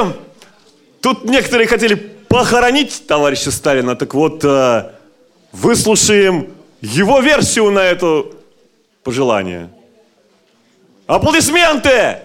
Тут 1.00 1.24
некоторые 1.24 1.66
хотели 1.66 1.94
похоронить 1.94 3.06
товарища 3.06 3.50
Сталина, 3.50 3.96
так 3.96 4.14
вот, 4.14 4.44
э, 4.44 4.92
выслушаем 5.50 6.54
его 6.80 7.20
версию 7.20 7.70
на 7.70 7.80
это 7.80 8.26
пожелание. 9.02 9.70
Аплодисменты! 11.06 12.18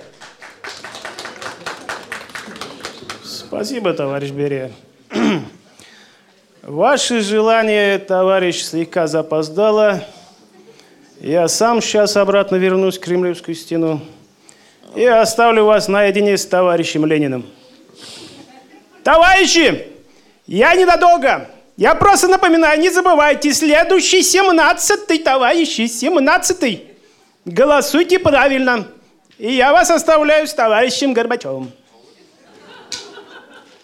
Спасибо, 3.24 3.94
товарищ 3.94 4.30
Берия. 4.30 4.72
Ваше 6.66 7.22
желание, 7.22 8.00
товарищ, 8.00 8.64
слегка 8.64 9.06
запоздало. 9.06 10.04
Я 11.20 11.48
сам 11.48 11.80
сейчас 11.80 12.18
обратно 12.18 12.56
вернусь 12.56 12.98
к 12.98 13.04
Кремлевскую 13.04 13.54
стену 13.54 14.02
и 14.96 15.06
оставлю 15.06 15.66
вас 15.66 15.88
наедине 15.88 16.36
с 16.36 16.46
товарищем 16.48 17.06
Лениным. 17.06 17.46
Товарищи, 19.04 19.90
я 20.48 20.74
ненадолго. 20.74 21.48
Я 21.78 21.94
просто 21.94 22.28
напоминаю, 22.30 22.80
не 22.80 22.90
забывайте, 22.90 23.54
следующий 23.54 24.22
17-й, 24.22 25.20
товарищи, 25.20 25.82
17-й. 25.82 26.96
Голосуйте 27.46 28.18
правильно. 28.18 28.88
И 29.38 29.54
я 29.54 29.72
вас 29.72 29.92
оставляю 29.92 30.48
с 30.48 30.54
товарищем 30.56 31.14
Горбачевым. 31.14 31.72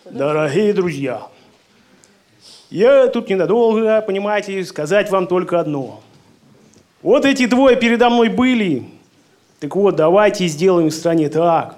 Дорогие 0.05 0.73
друзья, 0.73 1.27
я 2.71 3.07
тут 3.07 3.29
ненадолго, 3.29 4.01
понимаете, 4.01 4.63
сказать 4.63 5.11
вам 5.11 5.27
только 5.27 5.59
одно. 5.59 6.01
Вот 7.01 7.25
эти 7.25 7.45
двое 7.45 7.75
передо 7.75 8.09
мной 8.09 8.29
были. 8.29 8.85
Так 9.59 9.75
вот, 9.75 9.95
давайте 9.95 10.47
сделаем 10.47 10.87
в 10.87 10.93
стране 10.93 11.29
так, 11.29 11.75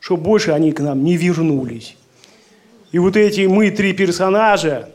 чтобы 0.00 0.22
больше 0.22 0.52
они 0.52 0.72
к 0.72 0.80
нам 0.80 1.02
не 1.02 1.16
вернулись. 1.16 1.96
И 2.92 2.98
вот 2.98 3.16
эти 3.16 3.46
мы 3.46 3.70
три 3.70 3.92
персонажа, 3.92 4.90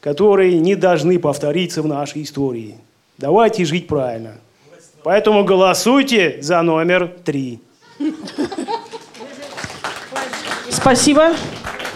которые 0.00 0.58
не 0.58 0.74
должны 0.74 1.18
повториться 1.18 1.82
в 1.82 1.86
нашей 1.86 2.22
истории. 2.22 2.78
Давайте 3.18 3.64
жить 3.64 3.86
правильно. 3.86 4.36
Поэтому 5.04 5.44
голосуйте 5.44 6.38
за 6.40 6.62
номер 6.62 7.14
три. 7.24 7.60
Спасибо. 10.70 11.34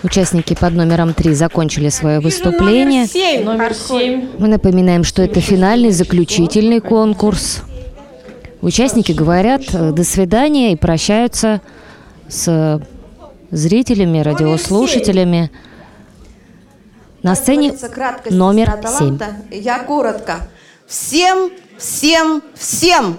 Участники 0.03 0.55
под 0.55 0.75
номером 0.75 1.15
3 1.15 1.33
закончили 1.35 1.89
свое 1.89 2.21
выступление. 2.21 3.07
Номер 3.45 3.75
семь. 3.75 4.29
Мы 4.39 4.49
напоминаем, 4.49 5.05
что 5.05 5.23
это 5.23 5.41
финальный, 5.41 5.91
заключительный 5.91 6.81
конкурс. 6.81 7.63
Участники 8.61 9.13
говорят 9.13 9.63
э, 9.73 9.93
«до 9.93 10.05
свидания» 10.05 10.73
и 10.73 10.77
прощаются 10.77 11.61
с 12.29 12.81
зрителями, 13.51 14.21
радиослушателями. 14.21 15.51
На 17.23 17.35
сцене 17.35 17.73
номер 18.31 18.67
сестра 18.67 18.91
7. 18.91 19.19
таланта. 19.19 19.37
Я 19.51 19.81
коротко. 19.81 20.49
Всем, 20.87 21.51
всем, 21.79 22.43
всем. 22.55 23.19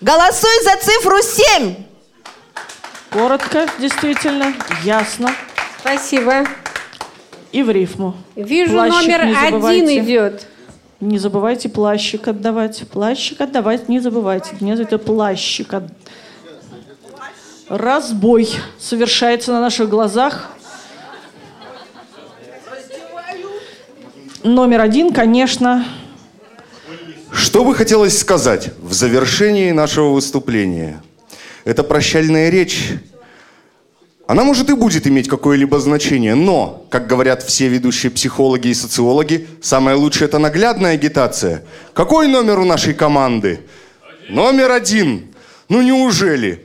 Голосуй 0.00 0.50
за 0.64 0.76
цифру 0.82 1.16
7. 1.22 1.74
Коротко, 3.10 3.66
действительно, 3.80 4.52
ясно. 4.84 5.30
Спасибо. 5.86 6.44
И 7.52 7.62
в 7.62 7.70
рифму. 7.70 8.16
Вижу, 8.34 8.72
Плащик 8.72 9.08
номер 9.08 9.20
один 9.54 9.88
идет. 10.04 10.46
Не 10.98 11.18
забывайте 11.18 11.68
плащик 11.68 12.26
отдавать. 12.26 12.82
Плащик 12.90 13.40
отдавать 13.40 13.88
не 13.88 14.00
забывайте. 14.00 14.56
Мне 14.60 14.76
за 14.76 14.82
это 14.82 14.98
плащик. 14.98 15.72
от- 15.74 15.92
разбой 17.68 18.48
совершается 18.78 19.52
на 19.52 19.60
наших 19.60 19.88
глазах. 19.88 20.50
Номер 24.42 24.80
один, 24.80 25.12
конечно, 25.12 25.84
Что 27.32 27.64
бы 27.64 27.74
хотелось 27.74 28.18
сказать 28.18 28.70
в 28.80 28.92
завершении 28.92 29.70
нашего 29.70 30.10
выступления? 30.10 31.02
Эта 31.64 31.82
прощальная 31.82 32.48
речь, 32.50 32.92
она 34.26 34.42
может 34.42 34.70
и 34.70 34.74
будет 34.74 35.06
иметь 35.06 35.28
какое-либо 35.28 35.78
значение, 35.78 36.34
но, 36.34 36.84
как 36.90 37.06
говорят 37.06 37.44
все 37.44 37.68
ведущие 37.68 38.10
психологи 38.10 38.68
и 38.68 38.74
социологи, 38.74 39.46
самое 39.62 39.96
лучшее 39.96 40.26
это 40.26 40.38
наглядная 40.38 40.94
агитация. 40.94 41.62
Какой 41.94 42.26
номер 42.26 42.58
у 42.58 42.64
нашей 42.64 42.92
команды? 42.92 43.60
Номер 44.28 44.72
один. 44.72 45.32
Ну 45.68 45.80
неужели? 45.80 46.64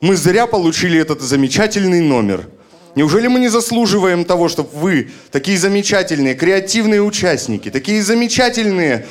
Мы 0.00 0.16
зря 0.16 0.46
получили 0.46 0.98
этот 0.98 1.20
замечательный 1.22 2.00
номер. 2.00 2.48
Неужели 2.94 3.26
мы 3.26 3.40
не 3.40 3.48
заслуживаем 3.48 4.24
того, 4.24 4.48
чтобы 4.48 4.68
вы, 4.72 5.10
такие 5.32 5.58
замечательные, 5.58 6.34
креативные 6.34 7.02
участники, 7.02 7.70
такие 7.70 8.02
замечательные, 8.02 9.06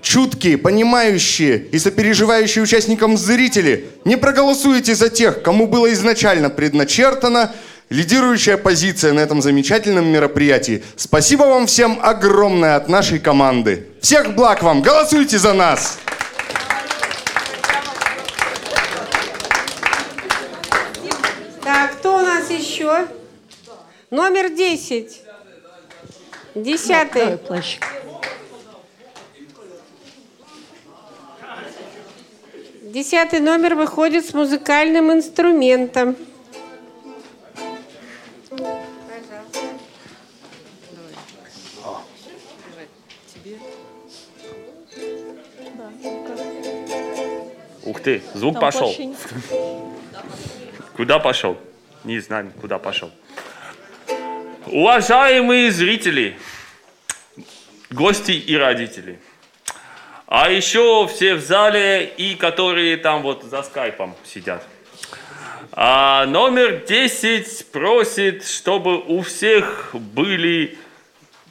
чуткие, 0.00 0.58
понимающие 0.58 1.58
и 1.58 1.78
сопереживающие 1.78 2.62
участникам 2.62 3.16
зрители, 3.16 3.86
не 4.04 4.16
проголосуете 4.16 4.94
за 4.94 5.10
тех, 5.10 5.42
кому 5.42 5.66
было 5.66 5.92
изначально 5.92 6.50
предначертано 6.50 7.52
лидирующая 7.88 8.56
позиция 8.56 9.12
на 9.12 9.20
этом 9.20 9.42
замечательном 9.42 10.06
мероприятии. 10.06 10.84
Спасибо 10.96 11.42
вам 11.42 11.66
всем 11.66 11.98
огромное 12.00 12.76
от 12.76 12.88
нашей 12.88 13.18
команды. 13.18 13.88
Всех 14.00 14.34
благ 14.34 14.62
вам! 14.62 14.82
Голосуйте 14.82 15.38
за 15.38 15.52
нас! 15.52 15.98
Так, 21.64 21.96
кто 21.98 22.18
у 22.18 22.20
нас 22.20 22.48
еще? 22.50 23.06
Номер 24.10 24.50
10. 24.50 25.22
Десятый. 26.54 27.38
Десятый 32.92 33.38
номер 33.38 33.76
выходит 33.76 34.26
с 34.26 34.34
музыкальным 34.34 35.12
инструментом. 35.12 36.16
Ух 47.84 48.00
ты, 48.00 48.22
звук 48.34 48.54
Там 48.54 48.60
пошел. 48.60 48.94
не- 48.98 49.14
Куда 50.96 51.18
пошел? 51.18 51.56
Не 52.04 52.18
знаем, 52.20 52.52
куда 52.60 52.78
пошел. 52.78 53.10
Уважаемые 54.66 55.70
зрители, 55.72 56.36
гости 57.90 58.32
и 58.32 58.54
родители, 58.56 59.18
а 60.30 60.48
еще 60.48 61.08
все 61.12 61.34
в 61.34 61.40
зале 61.40 62.08
и 62.16 62.36
которые 62.36 62.96
там 62.96 63.22
вот 63.22 63.42
за 63.42 63.64
скайпом 63.64 64.14
сидят. 64.24 64.64
А 65.72 66.24
номер 66.26 66.84
10 66.86 67.66
просит, 67.72 68.46
чтобы 68.46 68.98
у 69.00 69.22
всех 69.22 69.90
были 69.92 70.78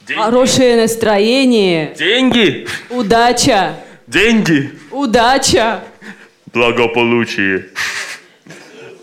деньги. 0.06 0.20
Хорошее 0.20 0.76
настроение, 0.80 1.94
Деньги, 1.94 2.66
удача, 2.88 3.76
деньги, 4.06 4.72
удача. 4.90 5.82
благополучие. 6.46 7.68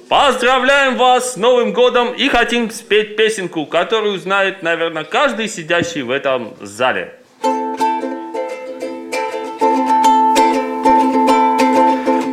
Поздравляем 0.09 0.95
вас 0.97 1.33
с 1.33 1.37
Новым 1.37 1.73
годом 1.73 2.13
и 2.13 2.29
хотим 2.29 2.71
спеть 2.71 3.15
песенку, 3.15 3.67
которую 3.67 4.17
знает, 4.17 4.63
наверное, 4.63 5.03
каждый 5.03 5.47
сидящий 5.49 6.01
в 6.01 6.09
этом 6.09 6.55
зале. 6.61 7.13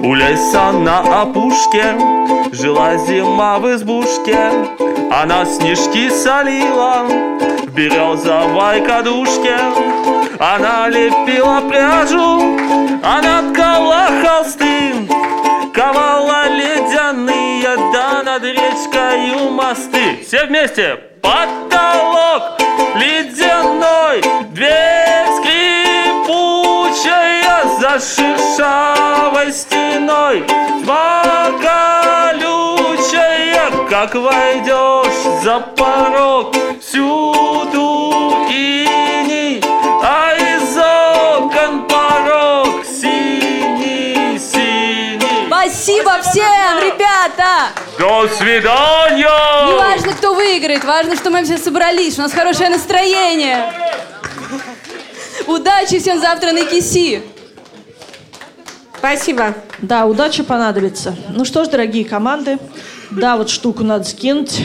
У 0.04 0.14
леса 0.14 0.70
на 0.70 1.22
опушке 1.22 1.96
жила 2.52 2.94
зима 2.98 3.58
в 3.58 3.74
избушке, 3.74 4.36
Она 5.10 5.46
снежки 5.46 6.10
солила 6.10 7.06
в 7.62 7.70
березовой 7.72 8.82
кадушке. 8.82 9.56
Она 10.38 10.88
лепила 10.88 11.62
пряжу, 11.70 12.58
она 13.02 13.50
ткала 13.50 14.08
холсты, 14.22 14.92
Ковала 15.72 16.48
ледяные, 16.48 17.74
да 17.94 18.22
над 18.22 18.44
речкою 18.44 19.52
мосты. 19.52 20.18
Все 20.22 20.44
вместе. 20.44 21.00
Потолок 21.22 22.60
ледяной, 22.96 24.20
дверь 24.50 24.83
шершавой 28.00 29.52
стеной. 29.52 30.44
Тьма 30.82 31.50
колючая, 32.32 33.70
как 33.88 34.14
войдешь 34.14 35.42
за 35.42 35.60
порог, 35.60 36.54
всюду 36.80 38.46
иней, 38.48 39.62
а 40.02 40.34
из 40.34 40.76
окон 40.76 41.86
порог 41.86 42.84
синий, 42.84 44.38
синий. 44.38 45.46
Спасибо 45.46 46.20
всем, 46.22 46.78
ребята! 46.80 47.72
До 47.98 48.28
свидания! 48.28 49.66
Не 49.66 49.78
важно, 49.78 50.12
кто 50.12 50.34
выиграет, 50.34 50.84
важно, 50.84 51.16
что 51.16 51.30
мы 51.30 51.44
все 51.44 51.58
собрались, 51.58 52.18
у 52.18 52.22
нас 52.22 52.32
хорошее 52.32 52.70
настроение. 52.70 53.72
Удачи 55.46 55.98
всем 55.98 56.18
завтра 56.20 56.52
на 56.52 56.64
киси. 56.64 57.22
Спасибо. 59.04 59.54
Да, 59.82 60.06
удача 60.06 60.44
понадобится. 60.44 61.14
Ну 61.28 61.44
что 61.44 61.62
ж, 61.62 61.68
дорогие 61.68 62.06
команды, 62.06 62.58
да, 63.10 63.36
вот 63.36 63.50
штуку 63.50 63.84
надо 63.84 64.04
скинуть. 64.04 64.62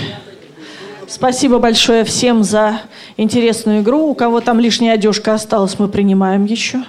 Спасибо 1.10 1.60
большое 1.60 2.06
всем 2.06 2.46
за 2.46 2.80
интересную 3.18 3.82
игру. 3.82 4.08
У 4.08 4.16
кого 4.16 4.40
там 4.40 4.62
лишняя 4.62 4.94
одежка 4.94 5.34
осталась, 5.34 5.78
мы 5.78 5.90
принимаем 5.90 6.46
еще. 6.46 6.82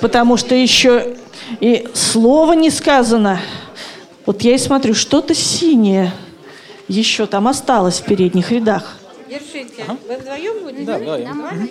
Потому 0.00 0.36
что 0.36 0.54
еще 0.54 1.16
и 1.58 1.88
слова 1.92 2.52
не 2.52 2.70
сказано. 2.70 3.40
Вот 4.26 4.42
я 4.42 4.54
и 4.54 4.58
смотрю, 4.58 4.94
что-то 4.94 5.34
синее 5.34 6.12
еще 6.86 7.26
там 7.26 7.48
осталось 7.48 7.98
в 7.98 8.04
передних 8.04 8.52
рядах. 8.52 8.96
Держите. 9.28 9.84
Вы 10.08 10.16
вдвоем 10.18 10.62
будете? 10.62 10.84
Да, 10.84 10.98
да, 11.00 11.16
я- 11.16 11.34
Нормально? 11.34 11.68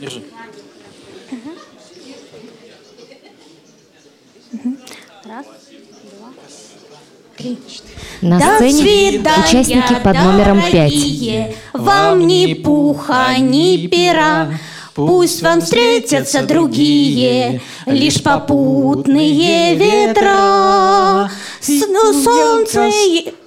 Держи. 0.00 0.22
Раз, 4.52 5.46
два, 6.18 6.28
три. 7.36 7.58
На 8.20 8.38
До 8.38 8.56
сцене 8.56 8.82
свидания, 8.82 9.44
участники 9.44 9.94
под 10.02 10.16
номером 10.16 10.60
5. 10.60 10.72
дорогие. 10.72 11.54
Вам 11.72 12.26
ни 12.26 12.54
пуха, 12.54 13.38
ни 13.38 13.86
пера. 13.86 14.48
Пусть 14.94 15.42
вам 15.42 15.60
встретятся 15.60 16.42
другие, 16.42 17.60
лишь 17.86 18.22
попутные 18.22 19.74
ветра. 19.76 21.30
Ну, 21.68 22.22
солнце 22.24 22.90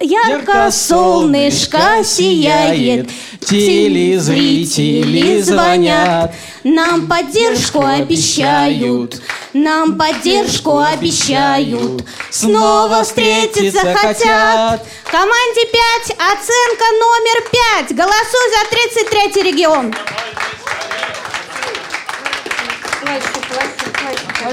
ярко, 0.00 0.70
солнышко 0.70 2.04
сияет, 2.04 3.10
телезрители 3.40 5.40
звонят, 5.42 6.32
нам 6.62 7.08
поддержку 7.08 7.84
обещают, 7.84 9.20
нам 9.52 9.98
поддержку 9.98 10.78
обещают, 10.78 12.04
снова 12.30 13.02
встретиться 13.02 13.94
хотят. 13.94 14.86
Команде 15.10 15.64
5, 16.06 16.16
оценка 16.16 16.84
номер 17.00 17.42
5. 17.86 17.96
Голосуй 17.96 18.50
за 18.50 18.60
33 18.70 19.42
регион. 19.42 19.92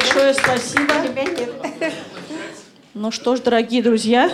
Большое 0.02 0.34
спасибо. 0.34 0.94
Ну 2.96 3.12
что 3.12 3.36
ж, 3.36 3.42
дорогие 3.42 3.84
друзья, 3.84 4.32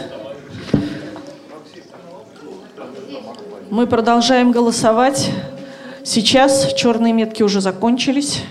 мы 3.70 3.86
продолжаем 3.86 4.52
голосовать. 4.54 5.30
Сейчас 6.06 6.74
черные 6.74 7.12
метки 7.12 7.44
уже 7.44 7.60
закончились, 7.60 8.44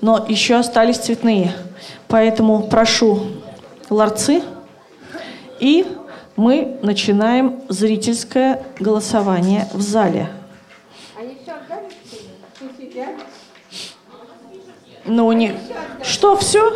но 0.00 0.26
еще 0.28 0.56
остались 0.56 0.98
цветные. 0.98 1.52
Поэтому 2.08 2.64
прошу 2.64 3.28
ларцы. 3.88 4.42
И 5.60 5.86
мы 6.34 6.78
начинаем 6.82 7.62
зрительское 7.68 8.64
голосование 8.80 9.68
в 9.72 9.80
зале. 9.80 10.28
Они 11.16 11.38
все 11.40 11.52
отдали? 11.52 11.88
Сидят? 15.06 15.16
Ну, 15.16 15.32
не... 15.32 15.52
Что, 16.02 16.36
все? 16.36 16.72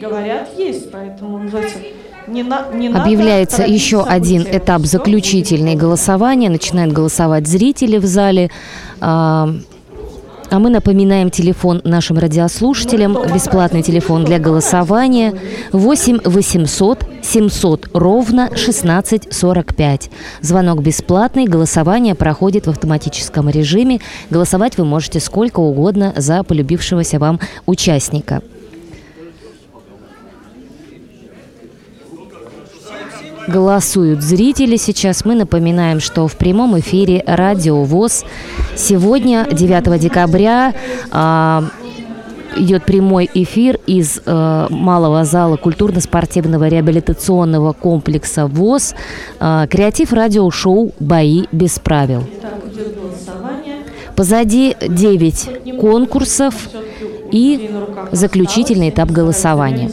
Говорят, 0.00 0.50
есть, 0.58 0.90
поэтому 0.90 1.38
называется, 1.38 1.78
не, 2.26 2.42
на- 2.42 2.70
не 2.72 2.88
Объявляется 2.88 3.62
еще 3.62 4.02
один 4.04 4.42
события. 4.42 4.58
этап 4.58 4.82
заключительный 4.82 5.74
голосования. 5.74 6.50
Начинают 6.50 6.92
голосовать 6.92 7.46
зрители 7.46 7.96
в 7.98 8.04
зале. 8.04 8.50
А, 10.50 10.58
мы 10.58 10.70
напоминаем 10.70 11.30
телефон 11.30 11.80
нашим 11.84 12.18
радиослушателям. 12.18 13.16
Бесплатный 13.32 13.82
телефон 13.82 14.24
для 14.24 14.38
голосования 14.38 15.34
8 15.72 16.20
800 16.24 17.04
700 17.22 17.88
ровно 17.92 18.46
1645. 18.46 20.10
Звонок 20.40 20.82
бесплатный. 20.82 21.46
Голосование 21.46 22.14
проходит 22.14 22.66
в 22.66 22.70
автоматическом 22.70 23.48
режиме. 23.48 24.00
Голосовать 24.30 24.78
вы 24.78 24.84
можете 24.84 25.20
сколько 25.20 25.60
угодно 25.60 26.12
за 26.16 26.42
полюбившегося 26.44 27.18
вам 27.18 27.40
участника. 27.66 28.42
Голосуют 33.48 34.22
зрители 34.22 34.76
сейчас. 34.76 35.24
Мы 35.24 35.34
напоминаем, 35.34 36.00
что 36.00 36.26
в 36.26 36.36
прямом 36.36 36.78
эфире 36.80 37.22
Радио 37.26 37.84
ВОЗ 37.84 38.24
сегодня, 38.74 39.46
9 39.50 39.98
декабря, 40.00 40.74
а, 41.12 41.64
идет 42.56 42.84
прямой 42.84 43.30
эфир 43.34 43.78
из 43.86 44.20
э, 44.24 44.66
малого 44.70 45.24
зала 45.24 45.56
культурно-спортивного 45.56 46.68
реабилитационного 46.68 47.72
комплекса 47.72 48.46
ВОЗ. 48.46 48.94
А, 49.38 49.66
Креатив 49.66 50.12
радиошоу 50.12 50.92
«Бои 50.98 51.44
без 51.52 51.78
правил». 51.78 52.24
Позади 54.16 54.74
9 54.80 55.78
конкурсов 55.78 56.54
и 57.30 57.70
заключительный 58.12 58.88
этап 58.88 59.10
голосования. 59.10 59.90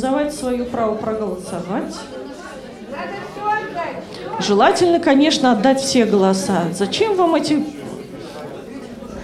Желательно, 4.46 5.00
конечно, 5.00 5.54
отдать 5.54 5.80
все 5.80 6.06
голоса. 6.06 6.64
Зачем 6.74 7.16
вам 7.16 7.36
эти... 7.36 7.64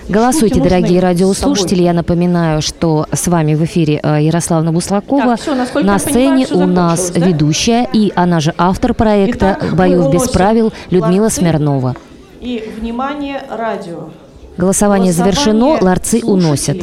Голосуйте, 0.08 0.60
дорогие 0.60 1.00
радиослушатели. 1.02 1.84
Я 1.84 1.94
напоминаю, 1.94 2.62
что 2.62 3.06
с 3.12 3.28
вами 3.28 3.54
в 3.54 3.64
эфире 3.66 4.00
э, 4.02 4.24
Ярославна 4.24 4.72
Буслакова. 4.72 5.38
Так, 5.38 5.56
насколько 5.56 5.86
На 5.88 6.00
понимаю, 6.00 6.00
сцене 6.00 6.46
всё 6.46 6.58
у 6.58 6.66
нас 6.66 7.12
да? 7.12 7.20
ведущая 7.20 7.88
и 7.94 8.12
она 8.16 8.40
же 8.40 8.56
автор 8.58 8.96
проекта 8.96 9.58
Итак, 9.60 9.76
«Боев 9.76 10.12
без 10.12 10.28
правил» 10.30 10.74
Людмила 10.90 11.24
ларцы. 11.24 11.42
Смирнова. 11.42 11.96
И, 12.42 12.72
внимание, 12.80 13.44
радио. 13.52 14.10
Голосование 14.58 15.14
завершено, 15.14 15.78
Голосование 15.78 15.84
ларцы 15.84 16.22
уносят. 16.24 16.78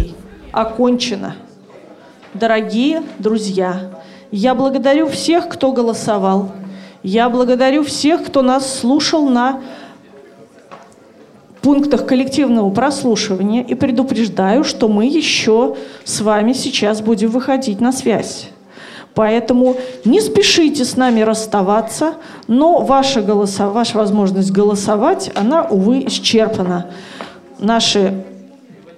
Окончено. 0.52 1.34
Дорогие 2.32 3.02
друзья, 3.18 3.90
я 4.30 4.54
благодарю 4.54 5.08
всех, 5.08 5.48
кто 5.48 5.72
голосовал. 5.72 6.52
Я 7.06 7.30
благодарю 7.30 7.84
всех, 7.84 8.24
кто 8.24 8.42
нас 8.42 8.80
слушал 8.80 9.28
на 9.28 9.60
пунктах 11.62 12.04
коллективного 12.04 12.68
прослушивания 12.70 13.62
и 13.62 13.76
предупреждаю, 13.76 14.64
что 14.64 14.88
мы 14.88 15.06
еще 15.06 15.76
с 16.02 16.20
вами 16.20 16.52
сейчас 16.52 17.00
будем 17.02 17.30
выходить 17.30 17.80
на 17.80 17.92
связь. 17.92 18.48
Поэтому 19.14 19.76
не 20.04 20.20
спешите 20.20 20.84
с 20.84 20.96
нами 20.96 21.20
расставаться, 21.20 22.14
но 22.48 22.80
ваша, 22.80 23.22
голоса, 23.22 23.68
ваша 23.68 23.98
возможность 23.98 24.50
голосовать, 24.50 25.30
она, 25.36 25.62
увы, 25.62 26.04
исчерпана. 26.08 26.86
Наши 27.60 28.24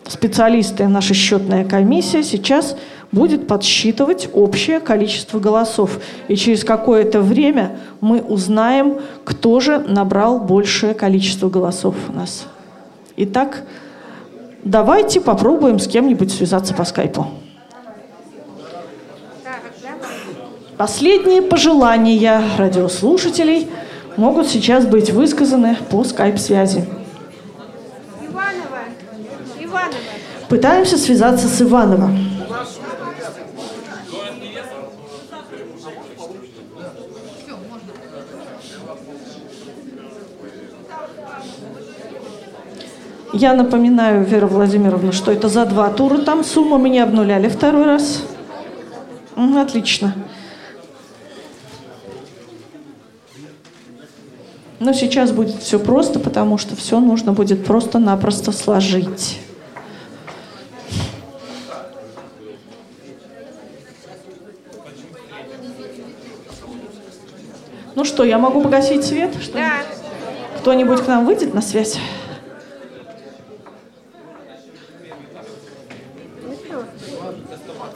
специалисты, 0.08 0.88
наша 0.88 1.12
счетная 1.12 1.66
комиссия 1.66 2.22
сейчас 2.22 2.74
будет 3.12 3.46
подсчитывать 3.46 4.28
общее 4.32 4.80
количество 4.80 5.38
голосов. 5.38 5.98
И 6.28 6.36
через 6.36 6.64
какое-то 6.64 7.20
время 7.20 7.78
мы 8.00 8.20
узнаем, 8.20 8.98
кто 9.24 9.60
же 9.60 9.78
набрал 9.78 10.40
большее 10.40 10.94
количество 10.94 11.48
голосов 11.48 11.94
у 12.08 12.12
нас. 12.12 12.46
Итак, 13.16 13.64
давайте 14.62 15.20
попробуем 15.20 15.78
с 15.78 15.88
кем-нибудь 15.88 16.32
связаться 16.32 16.74
по 16.74 16.84
скайпу. 16.84 17.26
Последние 20.76 21.42
пожелания 21.42 22.40
радиослушателей 22.56 23.68
могут 24.16 24.46
сейчас 24.46 24.86
быть 24.86 25.10
высказаны 25.10 25.76
по 25.90 26.04
скайп-связи. 26.04 26.84
Иванова. 28.22 28.84
Иванова. 29.58 29.96
Пытаемся 30.48 30.96
связаться 30.96 31.48
с 31.48 31.60
Иваново. 31.62 32.10
Я 43.38 43.54
напоминаю, 43.54 44.24
Вера 44.24 44.48
Владимировна, 44.48 45.12
что 45.12 45.30
это 45.30 45.48
за 45.48 45.64
два 45.64 45.90
тура. 45.90 46.18
Там 46.18 46.42
сумму 46.42 46.76
мы 46.76 46.88
не 46.88 46.98
обнуляли 46.98 47.48
второй 47.48 47.84
раз. 47.84 48.24
Отлично. 49.36 50.12
Но 54.80 54.92
сейчас 54.92 55.30
будет 55.30 55.62
все 55.62 55.78
просто, 55.78 56.18
потому 56.18 56.58
что 56.58 56.74
все 56.74 56.98
нужно 56.98 57.32
будет 57.32 57.64
просто-напросто 57.64 58.50
сложить. 58.50 59.38
Ну 67.94 68.04
что, 68.04 68.24
я 68.24 68.38
могу 68.38 68.62
погасить 68.62 69.04
свет? 69.04 69.30
Что 69.40 69.52
Да. 69.52 69.72
Кто-нибудь 70.58 71.02
к 71.02 71.06
нам 71.06 71.24
выйдет 71.24 71.54
на 71.54 71.62
связь? 71.62 72.00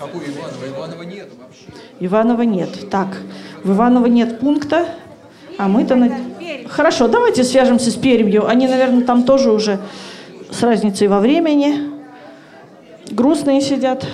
Какую 0.02 0.26
Иванова? 0.26 0.66
Иванова 0.66 1.02
нет 1.04 1.28
вообще. 1.38 1.66
Иванова 2.04 2.42
нет. 2.42 2.90
Так, 2.90 3.18
в 3.62 3.72
Иваново 3.72 4.06
нет 4.06 4.40
пункта, 4.40 4.86
а 5.56 5.68
мы-то... 5.68 5.94
На... 5.94 6.10
Хорошо, 6.68 7.06
давайте 7.06 7.44
свяжемся 7.44 7.92
с 7.92 7.94
Пермью. 7.94 8.46
Они, 8.46 8.66
наверное, 8.66 9.04
там 9.04 9.22
тоже 9.22 9.52
уже 9.52 9.78
с 10.50 10.62
разницей 10.62 11.06
во 11.06 11.20
времени. 11.20 11.92
Грустные 13.10 13.60
сидят. 13.60 14.04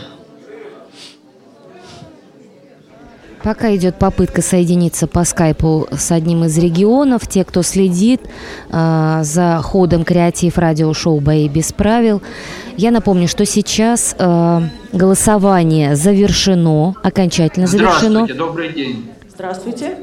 Пока 3.43 3.75
идет 3.77 3.97
попытка 3.97 4.43
соединиться 4.43 5.07
по 5.07 5.25
скайпу 5.25 5.87
с 5.97 6.11
одним 6.11 6.45
из 6.45 6.59
регионов, 6.59 7.27
те, 7.29 7.45
кто 7.45 7.63
следит 7.63 8.21
а, 8.71 9.23
за 9.23 9.61
ходом 9.63 10.05
креатив 10.05 10.59
радиошоу 10.59 11.21
«Бои 11.21 11.49
без 11.49 11.73
правил», 11.73 12.21
я 12.77 12.91
напомню, 12.91 13.29
что 13.29 13.45
сейчас 13.45 14.17
а, 14.19 14.63
голосование 14.93 15.95
завершено, 15.97 16.95
окончательно 17.03 17.67
завершено. 17.67 18.25
Здравствуйте, 18.25 18.35
добрый 18.35 18.73
день. 18.73 19.11
Здравствуйте. 19.29 19.97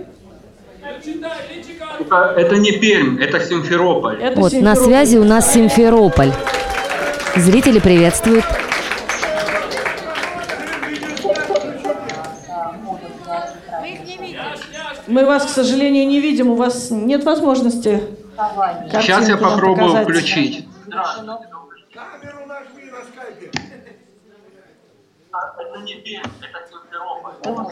Это, 2.00 2.34
это 2.38 2.58
не 2.58 2.72
Пермь, 2.74 3.20
это 3.20 3.40
Симферополь. 3.40 4.18
Вот, 4.36 4.54
на 4.54 4.76
связи 4.76 5.18
у 5.18 5.24
нас 5.24 5.54
Симферополь. 5.54 6.32
Зрители 7.36 7.80
приветствуют. 7.80 8.46
Мы 15.08 15.26
вас, 15.26 15.46
к 15.46 15.50
сожалению, 15.50 16.08
не 16.08 16.20
видим. 16.20 16.50
У 16.50 16.56
вас 16.56 16.90
нет 16.90 17.24
возможности 17.24 18.02
Сейчас 18.92 19.30
я 19.30 19.38
попробую 19.38 19.92
показать. 19.92 20.04
включить. 20.08 20.68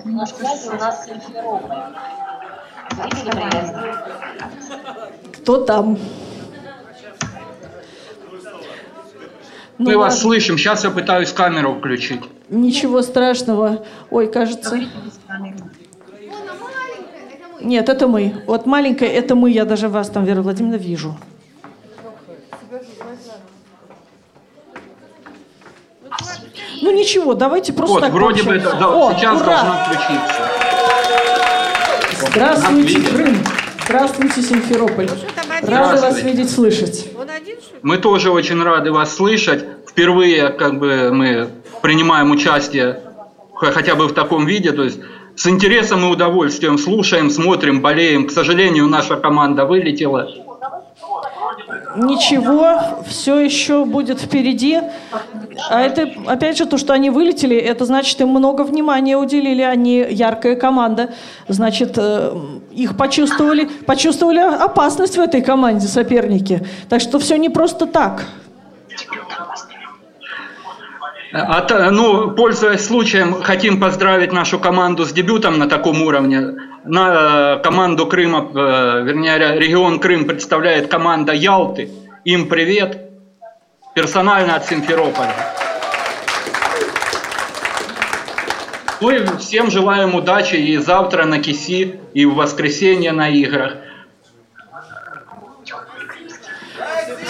На 0.06 0.26
связи 0.26 0.68
у 0.70 0.74
нас 0.74 1.06
Симферополь. 1.06 1.78
Зрители 2.92 3.32
приветствуют. 3.32 3.98
Кто 5.42 5.64
там? 5.64 5.98
Ну 9.80 9.90
Мы 9.90 9.98
вас 9.98 10.22
слышим, 10.22 10.58
сейчас 10.58 10.84
я 10.84 10.92
пытаюсь 10.92 11.34
камеру 11.34 11.74
включить. 11.76 12.22
Ничего 12.50 13.02
страшного. 13.02 13.86
Ой, 14.12 14.32
кажется. 14.32 14.80
Нет, 17.64 17.88
это 17.90 18.08
мы. 18.08 18.44
Вот 18.46 18.66
маленькая, 18.66 19.10
это 19.10 19.36
мы. 19.36 19.50
Я 19.50 19.66
даже 19.66 19.88
вас 19.88 20.10
там, 20.10 20.26
Вера 20.26 20.42
Владимировна, 20.42 20.82
вижу. 20.82 21.16
Ну 26.82 26.92
ничего, 26.92 27.34
давайте 27.34 27.72
просто 27.72 27.94
вот, 27.94 28.02
так 28.02 28.12
вроде 28.12 28.44
бы 28.44 28.56
это, 28.56 28.76
да, 28.78 28.88
О, 28.90 29.14
сейчас 29.14 29.42
ура! 29.42 29.46
должно 29.46 29.74
включиться. 29.86 30.44
Здравствуйте. 32.30 33.02
Крым. 33.02 33.38
Здравствуйте, 33.86 34.42
Симферополь. 34.42 35.10
Рада 35.62 35.78
вас 35.78 36.00
Здравствуйте. 36.00 36.28
видеть, 36.28 36.52
слышать. 36.52 37.10
Мы 37.82 37.98
тоже 37.98 38.32
очень 38.32 38.62
рады 38.62 38.92
вас 38.92 39.16
слышать. 39.16 39.66
Впервые 39.88 40.50
как 40.50 40.80
бы 40.80 41.12
мы 41.14 41.50
принимаем 41.82 42.32
участие 42.32 43.00
хотя 43.56 43.96
бы 43.96 44.08
в 44.08 44.14
таком 44.14 44.46
виде. 44.46 44.72
То 44.72 44.84
есть 44.84 45.00
с 45.36 45.48
интересом 45.48 46.06
и 46.06 46.10
удовольствием 46.10 46.78
слушаем, 46.78 47.30
смотрим, 47.30 47.82
болеем. 47.82 48.28
К 48.28 48.32
сожалению, 48.32 48.88
наша 48.88 49.16
команда 49.16 49.66
вылетела. 49.66 50.30
Ничего, 51.96 53.04
все 53.08 53.40
еще 53.40 53.86
будет 53.86 54.20
впереди. 54.20 54.80
А 55.70 55.82
это, 55.82 56.10
опять 56.28 56.58
же, 56.58 56.66
то, 56.66 56.78
что 56.78 56.94
они 56.94 57.10
вылетели, 57.10 57.56
это 57.56 57.86
значит, 57.86 58.20
им 58.22 58.30
много 58.30 58.64
внимания 58.64 59.18
уделили, 59.18 59.62
они 59.62 60.06
яркая 60.10 60.56
команда. 60.56 61.12
Значит, 61.48 61.94
э, 61.98 62.36
их 62.72 62.98
почувствовали, 62.98 63.66
почувствовали 63.66 64.40
опасность 64.40 65.18
в 65.18 65.22
этой 65.22 65.42
команде 65.42 65.88
соперники. 65.88 66.66
Так 66.90 67.02
что 67.02 67.20
все 67.20 67.38
не 67.38 67.50
просто 67.50 67.86
так. 67.86 68.26
А 71.36 71.62
та- 71.62 71.90
ну, 71.90 72.30
пользуясь 72.32 72.86
случаем, 72.86 73.42
хотим 73.42 73.80
поздравить 73.80 74.32
нашу 74.32 74.60
команду 74.60 75.04
с 75.04 75.12
дебютом 75.12 75.58
на 75.58 75.68
таком 75.68 76.04
уровне. 76.04 76.54
На 76.86 77.56
э, 77.58 77.64
команду 77.64 78.06
Крыма, 78.06 78.52
э, 78.54 79.04
вернее, 79.04 79.38
ре- 79.38 79.58
регион 79.60 80.00
Крым 80.00 80.26
представляет 80.26 80.90
команда 80.92 81.34
Ялты. 81.34 81.90
Им 82.24 82.48
привет. 82.50 83.10
Персонально 83.96 84.56
от 84.56 84.66
Симферополя. 84.66 85.34
Ну 89.02 89.10
и 89.10 89.26
всем 89.40 89.72
желаем 89.72 90.14
удачи 90.14 90.56
и 90.56 90.78
завтра 90.78 91.26
на 91.26 91.40
КИСИ, 91.40 92.00
и 92.14 92.26
в 92.26 92.36
воскресенье 92.36 93.12
на 93.12 93.28
играх. 93.30 93.74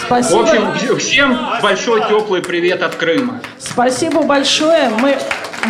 Спасибо. 0.06 0.38
В 0.38 0.42
общем, 0.42 0.98
всем 0.98 1.38
большой 1.62 2.00
теплый 2.08 2.42
привет 2.42 2.82
от 2.82 2.94
Крыма. 2.94 3.40
Спасибо 3.58 4.22
большое. 4.22 4.90
Мы 5.00 5.16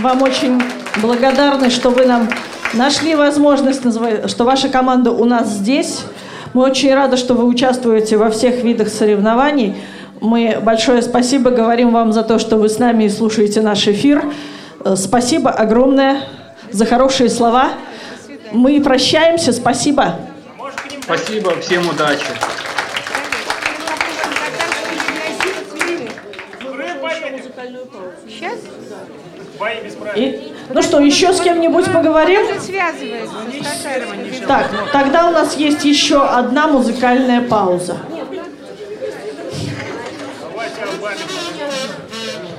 вам 0.01 0.23
очень 0.23 0.61
благодарны, 1.01 1.71
что 1.71 1.91
вы 1.91 2.07
нам 2.07 2.29
нашли 2.73 3.15
возможность, 3.15 3.83
что 4.29 4.45
ваша 4.45 4.69
команда 4.69 5.13
у 5.13 5.25
нас 5.25 5.49
здесь. 5.49 6.01
Мы 6.53 6.65
очень 6.65 6.95
рады, 6.95 7.17
что 7.17 7.35
вы 7.35 7.45
участвуете 7.45 8.17
во 8.17 8.31
всех 8.31 8.63
видах 8.63 8.89
соревнований. 8.89 9.77
Мы 10.21 10.59
большое 10.61 11.03
спасибо 11.03 11.51
говорим 11.51 11.93
вам 11.93 12.13
за 12.13 12.23
то, 12.23 12.39
что 12.39 12.57
вы 12.57 12.69
с 12.69 12.79
нами 12.79 13.05
и 13.05 13.09
слушаете 13.09 13.61
наш 13.61 13.87
эфир. 13.89 14.25
Э, 14.85 14.95
Спасибо 14.97 15.51
огромное 15.51 16.23
за 16.71 16.87
хорошие 16.87 17.29
слова. 17.29 17.71
Мы 18.53 18.81
прощаемся. 18.81 19.53
Спасибо. 19.53 20.17
Спасибо, 21.03 21.61
всем 21.61 21.89
удачи. 21.89 22.25
И- 30.17 30.53
ну 30.71 30.83
что, 30.83 31.01
еще 31.01 31.33
с 31.33 31.41
кем-нибудь 31.41 31.93
поговорим? 31.93 32.41
Так, 34.47 34.71
тогда 34.93 35.29
у 35.29 35.31
нас 35.33 35.57
есть 35.57 35.85
еще 35.85 36.25
одна 36.25 36.67
музыкальная 36.69 37.41
пауза. 37.43 37.97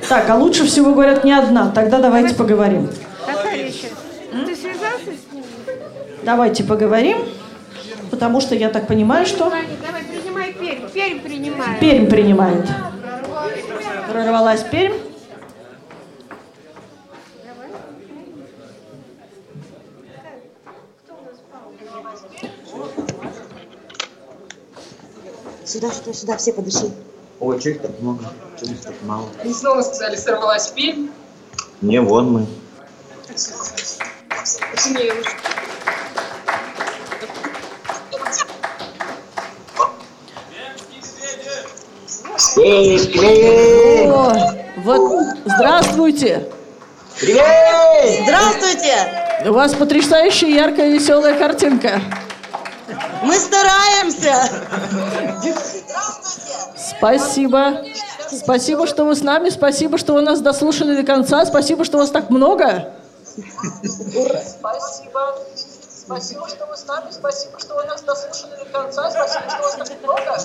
Так, 0.08 0.30
а 0.30 0.36
лучше 0.36 0.66
всего 0.66 0.94
говорят 0.94 1.24
не 1.24 1.34
одна. 1.34 1.72
Тогда 1.72 2.00
давайте 2.00 2.36
поговорим. 2.36 2.90
Ты 4.46 4.56
связался 4.56 5.12
с? 5.12 6.24
Давайте 6.24 6.64
поговорим, 6.64 7.18
потому 8.12 8.42
что 8.42 8.56
я 8.56 8.70
так 8.70 8.88
понимаю, 8.88 9.26
что 9.26 9.46
Давай, 9.46 9.64
принимай 10.04 10.54
Пермь. 10.54 10.90
Пермь 10.90 11.20
принимай. 11.20 11.80
Пермь 11.80 12.08
принимает. 12.08 12.66
Прорвалась 14.12 14.64
Пермь. 14.64 14.94
Сюда, 25.76 25.92
сюда, 25.92 26.14
сюда, 26.14 26.38
все 26.38 26.54
подыши. 26.54 26.90
Ой, 27.42 27.60
что 27.60 27.70
их 27.72 27.82
так 27.82 28.00
много? 28.00 28.32
Что 28.56 28.66
их 28.66 28.80
так 28.80 28.94
мало? 29.04 29.28
И 29.44 29.52
снова 29.52 29.82
сказали, 29.82 30.16
сорвалась 30.16 30.70
Пермь. 30.70 31.10
Не, 31.82 32.00
вон 32.00 32.32
мы. 32.32 32.46
Точнее, 34.72 35.12
О, 44.10 44.34
вот, 44.78 45.28
здравствуйте. 45.44 46.48
Привет! 47.20 48.24
Здравствуйте! 48.24 49.50
У 49.50 49.52
вас 49.52 49.74
потрясающая, 49.74 50.48
яркая, 50.48 50.90
веселая 50.90 51.38
картинка. 51.38 52.00
Мы 53.26 53.40
стараемся. 53.40 54.34
Спасибо. 56.78 57.84
Спасибо, 58.32 58.88
что 58.88 59.06
вы 59.06 59.16
с 59.16 59.22
нами. 59.22 59.50
Спасибо, 59.50 59.98
что 59.98 60.14
вы 60.14 60.22
нас 60.22 60.42
дослушали 60.42 60.96
до 60.96 61.04
конца. 61.04 61.46
Спасибо, 61.46 61.86
что 61.86 61.98
вас 61.98 62.12
так 62.12 62.30
много. 62.30 62.94
Спасибо. 63.24 65.36
Спасибо, 66.06 66.48
что 66.48 66.68
вы 66.68 66.78
с 66.78 66.86
нами. 66.86 67.12
Спасибо, 67.12 67.60
что 67.60 67.76
вы 67.76 67.84
нас 67.86 68.04
дослушали 68.04 68.56
до 68.60 68.66
конца. 68.66 69.10
Спасибо, 69.10 69.50
что 69.50 69.64
вас 69.64 69.76
так 69.76 69.88
много. 70.04 70.38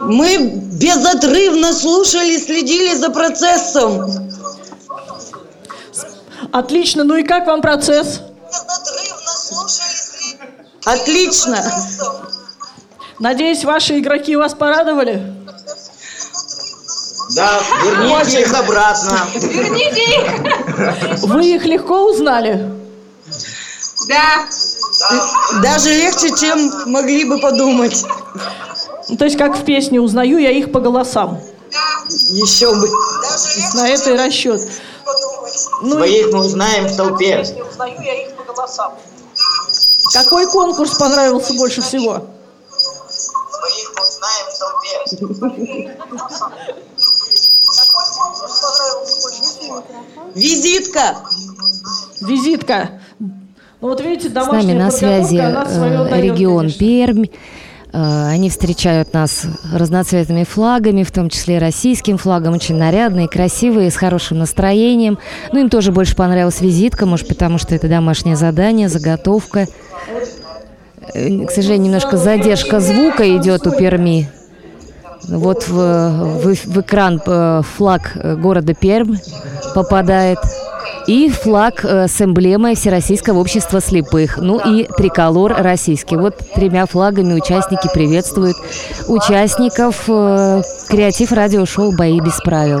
Мы 0.00 0.38
безотрывно 0.38 1.72
слушали, 1.72 2.36
следили 2.38 2.96
за 2.96 3.10
процессом. 3.10 4.10
Отлично. 6.52 7.04
Ну 7.04 7.16
и 7.16 7.22
как 7.22 7.46
вам 7.46 7.62
процесс? 7.62 8.22
Отлично. 10.84 11.62
Надеюсь, 13.18 13.64
ваши 13.64 13.98
игроки 13.98 14.34
вас 14.36 14.54
порадовали? 14.54 15.22
Да, 17.34 17.62
верните 17.84 18.42
их 18.42 18.52
обратно. 18.52 19.18
Верните 19.34 20.02
их. 20.02 21.22
Вы 21.22 21.46
их 21.46 21.64
легко 21.64 22.10
узнали? 22.10 22.70
Да. 24.08 24.46
Даже 25.62 25.90
легче, 25.90 26.28
чем 26.38 26.90
могли 26.90 27.24
бы 27.24 27.38
подумать. 27.38 28.04
Ну, 29.08 29.16
То 29.16 29.24
есть, 29.24 29.36
как 29.36 29.56
в 29.56 29.64
песне 29.64 30.00
«Узнаю 30.00 30.38
я 30.38 30.50
их 30.50 30.70
по 30.72 30.80
голосам». 30.80 31.40
Еще 32.30 32.74
бы. 32.74 32.88
На 33.74 33.88
это 33.88 34.10
и 34.10 34.16
расчет. 34.16 34.60
Ну, 35.82 35.96
Своих 35.96 36.32
мы 36.32 36.40
узнаем 36.40 36.86
в 36.86 36.96
толпе. 36.96 37.44
Узнаю 37.70 38.00
я 38.02 38.22
их 38.26 38.34
по 38.34 38.44
голосам. 38.44 38.94
Какой 40.12 40.46
конкурс 40.50 40.98
понравился 40.98 41.54
больше 41.54 41.80
всего? 41.82 42.12
Мы 42.12 43.68
узнаем 44.00 44.46
в 44.50 44.58
толпе. 44.58 45.72
Визитка. 50.34 51.16
Визитка. 52.20 53.00
Ну 53.18 53.88
вот 53.88 54.00
видите, 54.00 54.28
С 54.28 54.32
домашняя 54.32 54.74
нами 54.74 54.84
на 54.84 54.90
связи 54.90 55.36
э, 55.36 56.20
регион. 56.20 56.70
Пермь. 56.70 57.24
Э, 57.92 58.28
Они 58.28 58.48
встречают 58.48 59.12
нас 59.12 59.44
разноцветными 59.72 60.44
флагами, 60.44 61.02
в 61.02 61.12
том 61.12 61.28
числе 61.28 61.58
российским 61.58 62.16
флагом, 62.18 62.54
очень 62.54 62.76
нарядные, 62.76 63.28
красивые, 63.28 63.90
с 63.90 63.96
хорошим 63.96 64.38
настроением. 64.38 65.18
Ну, 65.52 65.60
им 65.60 65.70
тоже 65.70 65.92
больше 65.92 66.16
понравилась 66.16 66.60
визитка, 66.60 67.06
может, 67.06 67.28
потому 67.28 67.58
что 67.58 67.74
это 67.74 67.88
домашнее 67.88 68.36
задание, 68.36 68.88
заготовка. 68.88 69.66
Э, 71.14 71.46
К 71.46 71.50
сожалению, 71.50 71.86
немножко 71.86 72.16
задержка 72.16 72.80
звука 72.80 73.36
идет 73.36 73.66
у 73.66 73.70
Перми. 73.72 74.28
Вот 75.28 75.68
в, 75.68 75.72
в, 75.72 76.54
в 76.54 76.80
экран 76.80 77.20
э, 77.24 77.62
флаг 77.76 78.12
э, 78.14 78.34
города 78.36 78.74
Пермь 78.74 79.16
попадает. 79.74 80.38
И 81.06 81.30
флаг 81.30 81.84
э, 81.84 82.08
с 82.08 82.20
эмблемой 82.20 82.74
Всероссийского 82.74 83.38
общества 83.38 83.80
слепых. 83.80 84.38
Ну 84.38 84.58
и 84.58 84.86
триколор 84.96 85.54
российский. 85.58 86.16
Вот 86.16 86.36
тремя 86.54 86.86
флагами 86.86 87.34
участники 87.34 87.88
приветствуют 87.92 88.56
участников 89.08 90.04
креатив 90.06 91.32
радиошоу 91.32 91.92
«Бои 91.96 92.20
без 92.20 92.38
правил». 92.40 92.80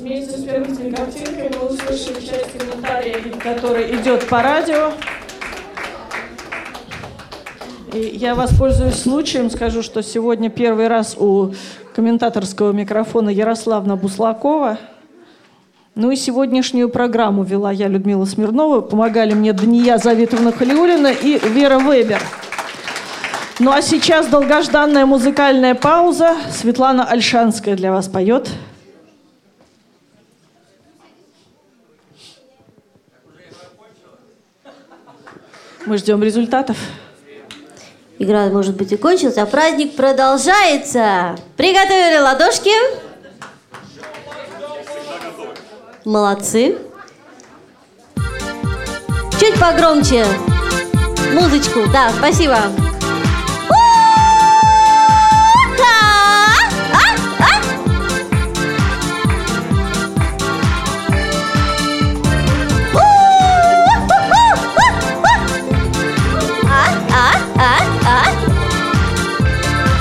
Вместе 0.00 0.36
с 0.36 0.44
картинкой 0.44 1.50
мы 1.58 1.68
услышали 1.68 2.20
часть 2.20 2.58
комментария, 2.58 3.20
который 3.42 3.94
идет 3.96 4.28
по 4.28 4.42
радио. 4.42 4.92
И 7.92 8.00
я 8.00 8.34
воспользуюсь 8.34 8.96
случаем, 8.96 9.50
скажу, 9.50 9.82
что 9.82 10.02
сегодня 10.02 10.50
первый 10.50 10.88
раз 10.88 11.16
у 11.18 11.52
комментаторского 11.94 12.72
микрофона 12.72 13.30
Ярославна 13.30 13.96
Буслакова. 13.96 14.78
Ну 15.94 16.10
и 16.10 16.16
сегодняшнюю 16.16 16.90
программу 16.90 17.44
вела 17.44 17.72
я, 17.72 17.88
Людмила 17.88 18.26
Смирнова. 18.26 18.82
Помогали 18.82 19.32
мне 19.32 19.54
Дания 19.54 19.96
Завитовна 19.96 20.52
Халиулина 20.52 21.08
и 21.08 21.38
Вера 21.48 21.78
Вебер. 21.78 22.20
Ну 23.58 23.72
а 23.72 23.80
сейчас 23.80 24.26
долгожданная 24.26 25.06
музыкальная 25.06 25.74
пауза. 25.74 26.36
Светлана 26.50 27.04
Альшанская 27.04 27.74
для 27.74 27.90
вас 27.90 28.06
поет. 28.06 28.50
Мы 35.86 35.96
ждем 35.96 36.22
результатов. 36.22 36.76
Игра, 38.20 38.46
может 38.48 38.74
быть, 38.76 38.90
и 38.90 38.96
кончилась, 38.96 39.38
а 39.38 39.46
праздник 39.46 39.94
продолжается. 39.94 41.36
Приготовили 41.56 42.18
ладошки. 42.18 42.72
Молодцы. 46.04 46.78
Чуть 49.38 49.60
погромче. 49.60 50.26
Музычку. 51.32 51.86
Да, 51.92 52.10
спасибо. 52.18 52.58
У-ха! 53.68 53.78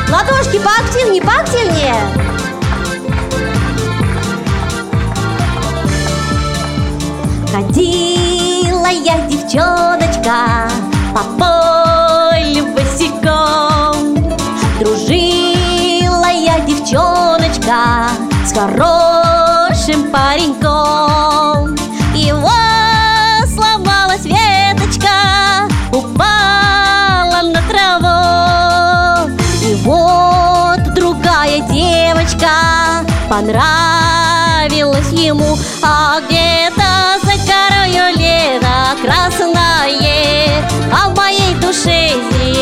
Ладошки 0.10 0.58
поактивнее, 0.60 1.22
поактивнее. 1.22 1.96
Ходила 7.52 8.88
я, 8.88 9.28
девчоночка, 9.28 10.70
по 11.14 11.24
девочка 33.38 33.62
понравилась 34.68 35.12
ему, 35.12 35.58
а 35.84 36.20
где-то 36.22 37.20
за 37.24 37.34
корою 37.46 38.18
лето 38.18 38.96
красное, 39.02 40.70
а 40.92 41.10
в 41.10 41.16
моей 41.16 41.54
душе 41.56 42.12
зима, 42.32 42.57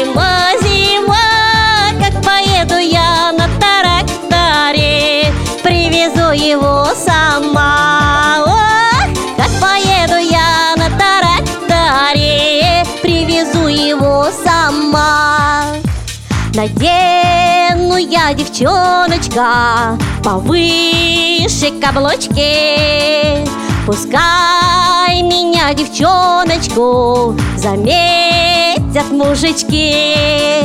Надену 16.56 17.98
я, 17.98 18.34
девчоночка, 18.34 19.98
повыше 20.24 21.70
каблучки. 21.82 23.46
Пускай 23.86 25.22
меня, 25.22 25.74
девчоночку, 25.74 27.36
заметят 27.58 29.12
мужички. 29.12 30.64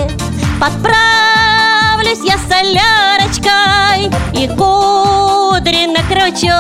Подправлюсь 0.61 2.21
я 2.25 2.39
солярочкой 2.49 4.13
и 4.33 4.47
кудри 4.47 5.87
накручу. 5.87 6.55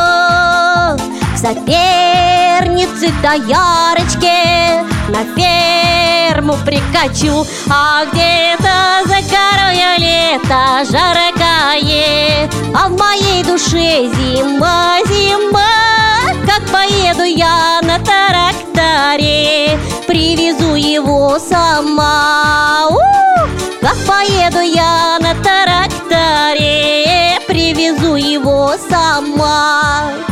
В 1.34 1.38
сопернице 1.38 3.12
доярочке 3.22 4.89
на 5.10 5.24
ферму 5.34 6.54
прикачу, 6.64 7.46
а 7.68 8.04
где-то 8.04 9.02
за 9.06 9.20
корою 9.28 9.98
лето 9.98 10.84
жаркое, 10.90 12.48
а 12.74 12.88
в 12.88 12.96
моей 12.96 13.42
душе 13.42 14.08
зима, 14.14 14.98
зима, 15.06 15.66
как 16.46 16.62
поеду 16.70 17.24
я 17.24 17.80
на 17.82 17.98
тракторе, 17.98 19.78
привезу 20.06 20.74
его 20.74 21.38
сама. 21.38 22.88
Как 23.80 23.96
поеду 24.06 24.60
я 24.60 25.18
на 25.20 25.34
тракторе, 25.42 27.40
привезу 27.48 28.14
его 28.14 28.74
сама. 28.88 30.29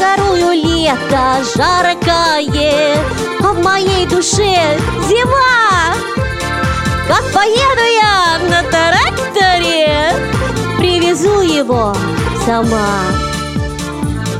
Горую 0.00 0.52
лето 0.52 1.44
жаркое, 1.54 2.96
а 3.44 3.52
в 3.52 3.62
моей 3.62 4.06
душе 4.06 4.78
зима. 5.06 5.94
Как 7.06 7.22
поеду 7.34 7.84
я 8.00 8.38
на 8.48 8.62
тракторе, 8.70 10.14
привезу 10.78 11.42
его 11.42 11.94
сама. 12.46 13.12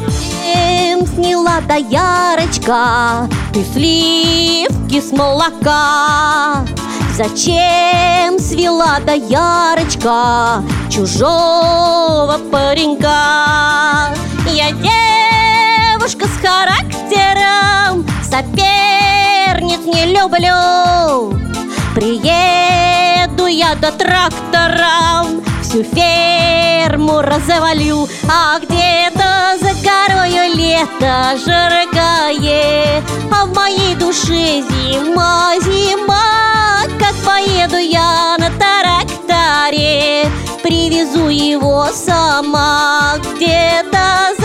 Всем 0.08 1.06
сняла 1.06 1.60
доярочка, 1.68 3.28
ты 3.52 3.62
сливки 3.62 4.98
с 4.98 5.12
молока. 5.12 6.64
Зачем 7.18 8.38
свела 8.38 8.98
доярочка 9.00 10.62
чужого 10.88 12.40
паренька? 12.50 14.14
Я 14.46 14.72
девушка 16.00 16.26
с 16.28 16.40
характером, 16.40 18.06
соперниц 18.22 19.80
не 19.84 20.06
люблю. 20.06 21.38
Приеду 21.94 23.44
я 23.44 23.74
до 23.74 23.92
трактором, 23.92 25.42
всю 25.62 25.84
ферму 25.84 27.20
развалю, 27.20 28.08
а 28.26 28.58
где-то 28.60 29.58
за 29.60 29.74
горою 29.84 30.54
лето 30.54 31.36
жаркое, 31.44 33.02
а 33.30 33.44
в 33.44 33.54
моей 33.54 33.94
душе 33.94 34.62
зима, 34.70 35.52
зима, 35.60 36.80
как 36.98 37.14
поеду 37.26 37.76
я 37.76 38.38
на 38.38 38.48
тракторе, 38.58 40.30
привезу 40.62 41.28
его 41.28 41.88
сама, 41.92 43.16
где-то 43.36 44.39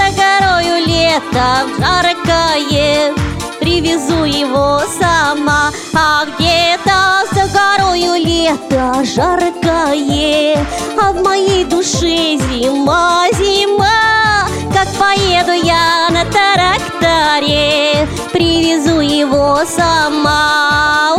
лето 1.16 1.70
жаркое, 1.80 3.14
привезу 3.60 4.26
его 4.26 4.82
сама, 5.00 5.72
а 5.94 6.26
где-то 6.26 7.24
за 7.32 7.48
горою 7.58 8.16
лето 8.16 9.04
жаркое, 9.04 10.66
а 11.02 11.12
в 11.14 11.24
моей 11.24 11.64
душе 11.64 12.38
зима, 12.38 13.28
зима, 13.32 14.48
как 14.74 14.90
поеду 15.00 15.54
я 15.54 16.10
на 16.10 16.26
тракторе, 16.26 18.08
привезу 18.34 19.00
его 19.00 19.60
сама. 19.66 21.16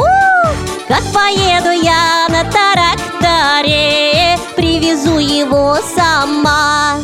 Как 0.88 1.03
поеду 1.12 1.70
я 1.70 2.26
на 2.28 2.44
тракторе, 2.44 4.38
привезу 4.57 5.18
его 5.18 5.76
сама. 5.97 6.99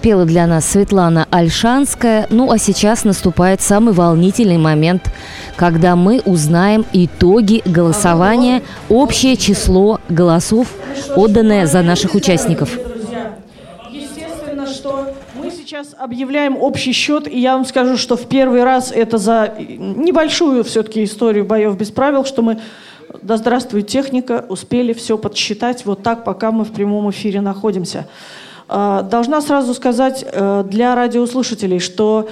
Пела 0.00 0.24
для 0.24 0.46
нас 0.46 0.64
Светлана 0.64 1.26
Альшанская. 1.30 2.28
Ну 2.30 2.52
а 2.52 2.58
сейчас 2.58 3.04
наступает 3.04 3.60
самый 3.60 3.92
волнительный 3.92 4.56
момент, 4.56 5.10
когда 5.56 5.96
мы 5.96 6.20
узнаем 6.24 6.86
итоги 6.92 7.62
голосования, 7.64 8.62
общее 8.88 9.36
число 9.36 10.00
голосов, 10.08 10.68
отданное 11.16 11.66
за 11.66 11.82
наших 11.82 12.14
участников. 12.14 12.78
Естественно, 13.90 14.66
что 14.66 15.14
мы 15.34 15.50
сейчас 15.50 15.88
объявляем 15.98 16.56
общий 16.56 16.92
счет, 16.92 17.26
и 17.26 17.40
я 17.40 17.56
вам 17.56 17.66
скажу, 17.66 17.96
что 17.96 18.16
в 18.16 18.28
первый 18.28 18.62
раз 18.62 18.92
это 18.92 19.18
за 19.18 19.54
небольшую 19.58 20.62
все-таки 20.62 21.02
историю 21.02 21.44
боев 21.44 21.76
без 21.76 21.90
правил, 21.90 22.24
что 22.24 22.42
мы, 22.42 22.60
да 23.22 23.36
здравствует 23.36 23.88
техника, 23.88 24.44
успели 24.48 24.92
все 24.92 25.18
подсчитать 25.18 25.84
вот 25.84 26.04
так, 26.04 26.22
пока 26.24 26.52
мы 26.52 26.64
в 26.64 26.70
прямом 26.70 27.10
эфире 27.10 27.40
находимся. 27.40 28.06
А, 28.68 29.02
Должна 29.02 29.40
сразу 29.40 29.74
сказать 29.74 30.24
э, 30.30 30.64
для 30.68 30.94
радиослушателей, 30.94 31.80
что 31.80 32.28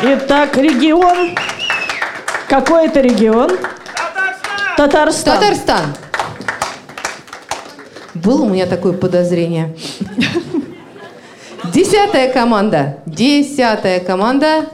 Итак, 0.01 0.55
регион. 0.55 1.35
Какой 2.47 2.85
это 2.85 3.01
регион? 3.01 3.51
Татарстан. 4.79 5.35
Татарстан. 5.35 5.93
Было 8.13 8.43
у 8.43 8.49
меня 8.49 8.65
такое 8.65 8.93
подозрение. 8.93 9.75
Десятая 11.73 12.31
команда. 12.31 12.99
Десятая 13.05 13.99
команда. 13.99 14.69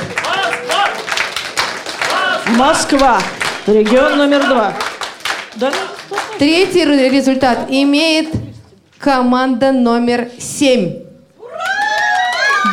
Москва. 2.59 3.19
Регион 3.67 4.19
номер 4.19 4.47
два. 4.49 4.75
Да? 5.55 5.73
Третий 6.39 6.85
ре- 6.85 7.09
результат 7.09 7.71
имеет 7.71 8.29
команда 8.99 9.73
номер 9.73 10.29
7. 10.39 11.06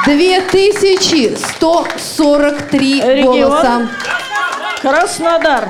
2143 0.05 3.01
Регион? 3.01 3.49
голоса. 3.49 3.87
Краснодар. 4.81 5.69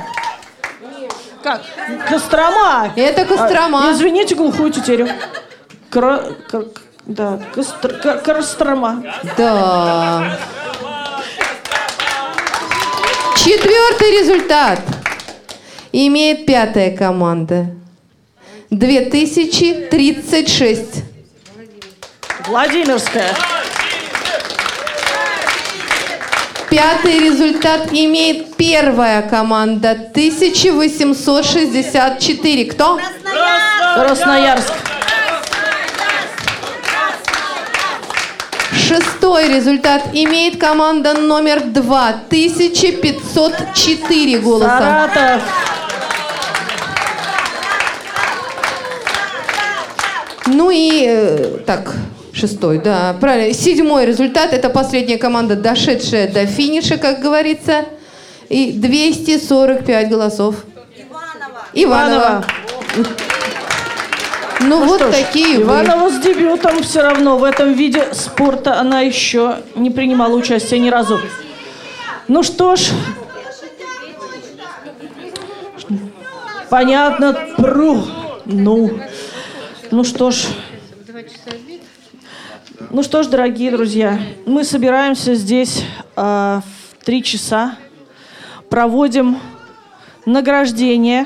Как? 1.44 1.62
Кострома. 2.10 2.92
Это 2.96 3.26
Кострома. 3.26 3.88
А, 3.88 3.92
извините, 3.92 4.34
глухую 4.36 4.72
тетерю. 4.72 5.08
Кра... 5.90 6.24
кра- 6.50 6.64
Да, 7.06 7.38
Костр... 7.54 7.94
Кострома. 8.24 9.04
Да. 9.38 10.38
Четвертый 13.36 14.22
результат 14.22 14.80
имеет 15.92 16.46
пятая 16.46 16.96
команда. 16.96 17.66
2036. 18.70 21.04
Владимирская. 22.48 23.36
Пятый 26.74 27.20
результат 27.20 27.90
имеет 27.92 28.56
первая 28.56 29.22
команда. 29.22 29.92
1864. 29.92 32.66
Кто? 32.66 33.00
Красноярск. 33.94 34.74
Шестой 38.72 39.50
результат 39.50 40.02
имеет 40.14 40.60
команда 40.60 41.14
номер 41.14 41.64
два. 41.64 42.10
1504 42.10 44.40
голоса. 44.40 44.80
Саратов. 44.80 45.44
Ну 50.48 50.72
и 50.72 51.06
э, 51.08 51.60
так, 51.68 51.94
шестой, 52.34 52.80
да, 52.80 53.16
правильно. 53.20 53.54
Седьмой 53.54 54.06
результат– 54.06 54.54
это 54.54 54.70
последняя 54.70 55.18
команда, 55.18 55.56
дошедшая 55.56 56.28
до 56.28 56.46
финиша, 56.46 56.98
как 56.98 57.22
говорится. 57.22 57.86
И 58.50 58.74
245 58.74 60.10
голосов. 60.10 60.66
Иванова. 61.74 62.46
Ну, 64.62 64.86
вот 64.86 65.02
что 65.02 65.12
ж, 65.12 65.16
такие 65.16 65.58
вы. 65.58 65.64
Иванова 65.64 66.10
с 66.10 66.20
дебютом 66.20 66.84
все 66.84 67.02
равно. 67.02 67.38
В 67.38 67.44
этом 67.44 67.74
виде 67.74 68.14
спорта 68.14 68.80
она 68.80 69.02
еще 69.02 69.58
не 69.76 69.90
принимала 69.90 70.36
участия 70.36 70.80
ни 70.80 70.90
разу. 70.90 71.20
Ну 72.28 72.44
что 72.44 72.76
ж. 72.76 72.90
Понятно. 76.70 77.38
Пру. 77.58 78.04
Ну. 78.46 79.00
Ну 79.92 80.04
что 80.04 80.32
ж. 80.32 80.46
Ну 82.94 83.02
что 83.02 83.24
ж, 83.24 83.26
дорогие 83.26 83.72
друзья, 83.72 84.20
мы 84.46 84.64
собираемся 84.64 85.34
здесь 85.34 85.84
а, 86.16 86.62
в 87.00 87.04
три 87.04 87.24
часа, 87.24 87.76
проводим 88.70 89.40
награждение, 90.28 91.26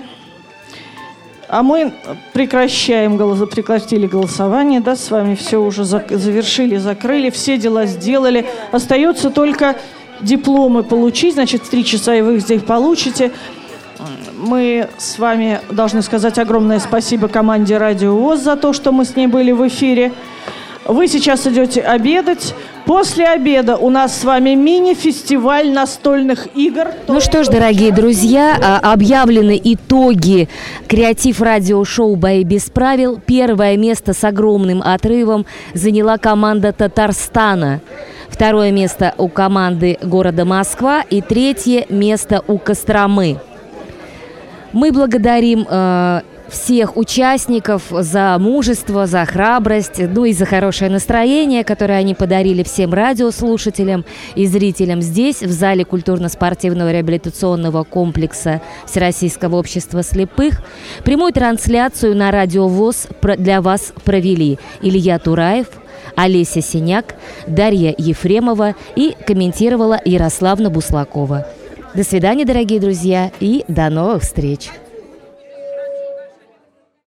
а 1.49 1.63
мы 1.63 1.93
прекращаем, 2.31 3.17
голос- 3.17 3.49
прекратили 3.49 4.07
голосование, 4.07 4.79
да, 4.79 4.95
с 4.95 5.11
вами 5.11 5.35
все 5.35 5.57
уже 5.57 5.81
зак- 5.81 6.15
завершили, 6.15 6.77
закрыли, 6.77 7.29
все 7.31 7.57
дела 7.57 7.85
сделали. 7.85 8.45
Остается 8.71 9.29
только 9.29 9.75
дипломы 10.21 10.83
получить, 10.83 11.33
значит, 11.33 11.63
в 11.63 11.69
три 11.69 11.83
часа 11.83 12.15
и 12.15 12.21
вы 12.21 12.35
их 12.35 12.43
здесь 12.43 12.61
получите. 12.61 13.33
Мы 14.37 14.87
с 14.97 15.19
вами 15.19 15.59
должны 15.69 16.01
сказать 16.01 16.39
огромное 16.39 16.79
спасибо 16.79 17.27
команде 17.27 17.77
Радио 17.77 18.15
ВОЗ 18.15 18.39
за 18.39 18.55
то, 18.55 18.71
что 18.71 18.93
мы 18.93 19.03
с 19.03 19.17
ней 19.17 19.27
были 19.27 19.51
в 19.51 19.67
эфире. 19.67 20.13
Вы 20.87 21.09
сейчас 21.09 21.45
идете 21.45 21.81
обедать. 21.81 22.55
После 22.85 23.25
обеда 23.27 23.75
у 23.75 23.89
нас 23.89 24.21
с 24.21 24.23
вами 24.23 24.51
мини-фестиваль 24.51 25.69
настольных 25.69 26.47
игр. 26.55 26.87
Ну 27.09 27.19
что 27.19 27.43
ж, 27.43 27.49
дорогие 27.49 27.91
друзья, 27.91 28.57
а, 28.61 28.93
объявлены 28.93 29.59
итоги 29.61 30.47
креатив 30.87 31.41
радиошоу 31.41 32.15
«Бои 32.15 32.45
без 32.45 32.69
правил». 32.69 33.19
Первое 33.25 33.75
место 33.75 34.13
с 34.13 34.23
огромным 34.23 34.81
отрывом 34.81 35.45
заняла 35.73 36.17
команда 36.17 36.71
Татарстана. 36.71 37.81
Второе 38.29 38.71
место 38.71 39.13
у 39.17 39.27
команды 39.27 39.97
города 40.01 40.45
Москва 40.45 41.01
и 41.01 41.21
третье 41.21 41.85
место 41.89 42.41
у 42.47 42.57
Костромы. 42.57 43.37
Мы 44.71 44.93
благодарим 44.93 45.67
э, 45.69 46.21
всех 46.49 46.97
участников 46.97 47.83
за 47.89 48.37
мужество, 48.39 49.05
за 49.07 49.25
храбрость, 49.25 49.99
ну 49.99 50.25
и 50.25 50.33
за 50.33 50.45
хорошее 50.45 50.89
настроение, 50.89 51.63
которое 51.63 51.99
они 51.99 52.13
подарили 52.13 52.63
всем 52.63 52.93
радиослушателям 52.93 54.05
и 54.35 54.45
зрителям 54.47 55.01
здесь, 55.01 55.41
в 55.41 55.51
зале 55.51 55.85
культурно-спортивного 55.85 56.91
реабилитационного 56.91 57.83
комплекса 57.83 58.61
Всероссийского 58.85 59.57
общества 59.57 60.03
слепых. 60.03 60.61
Прямую 61.03 61.33
трансляцию 61.33 62.15
на 62.15 62.31
Радио 62.31 62.67
ВОЗ 62.67 63.07
про- 63.21 63.37
для 63.37 63.61
вас 63.61 63.93
провели 64.03 64.59
Илья 64.81 65.19
Тураев, 65.19 65.67
Олеся 66.15 66.61
Синяк, 66.61 67.15
Дарья 67.45 67.93
Ефремова 67.97 68.75
и 68.95 69.15
комментировала 69.25 69.99
Ярославна 70.03 70.69
Буслакова. 70.69 71.47
До 71.93 72.03
свидания, 72.03 72.45
дорогие 72.45 72.79
друзья, 72.79 73.31
и 73.39 73.63
до 73.67 73.89
новых 73.89 74.23
встреч! 74.23 74.69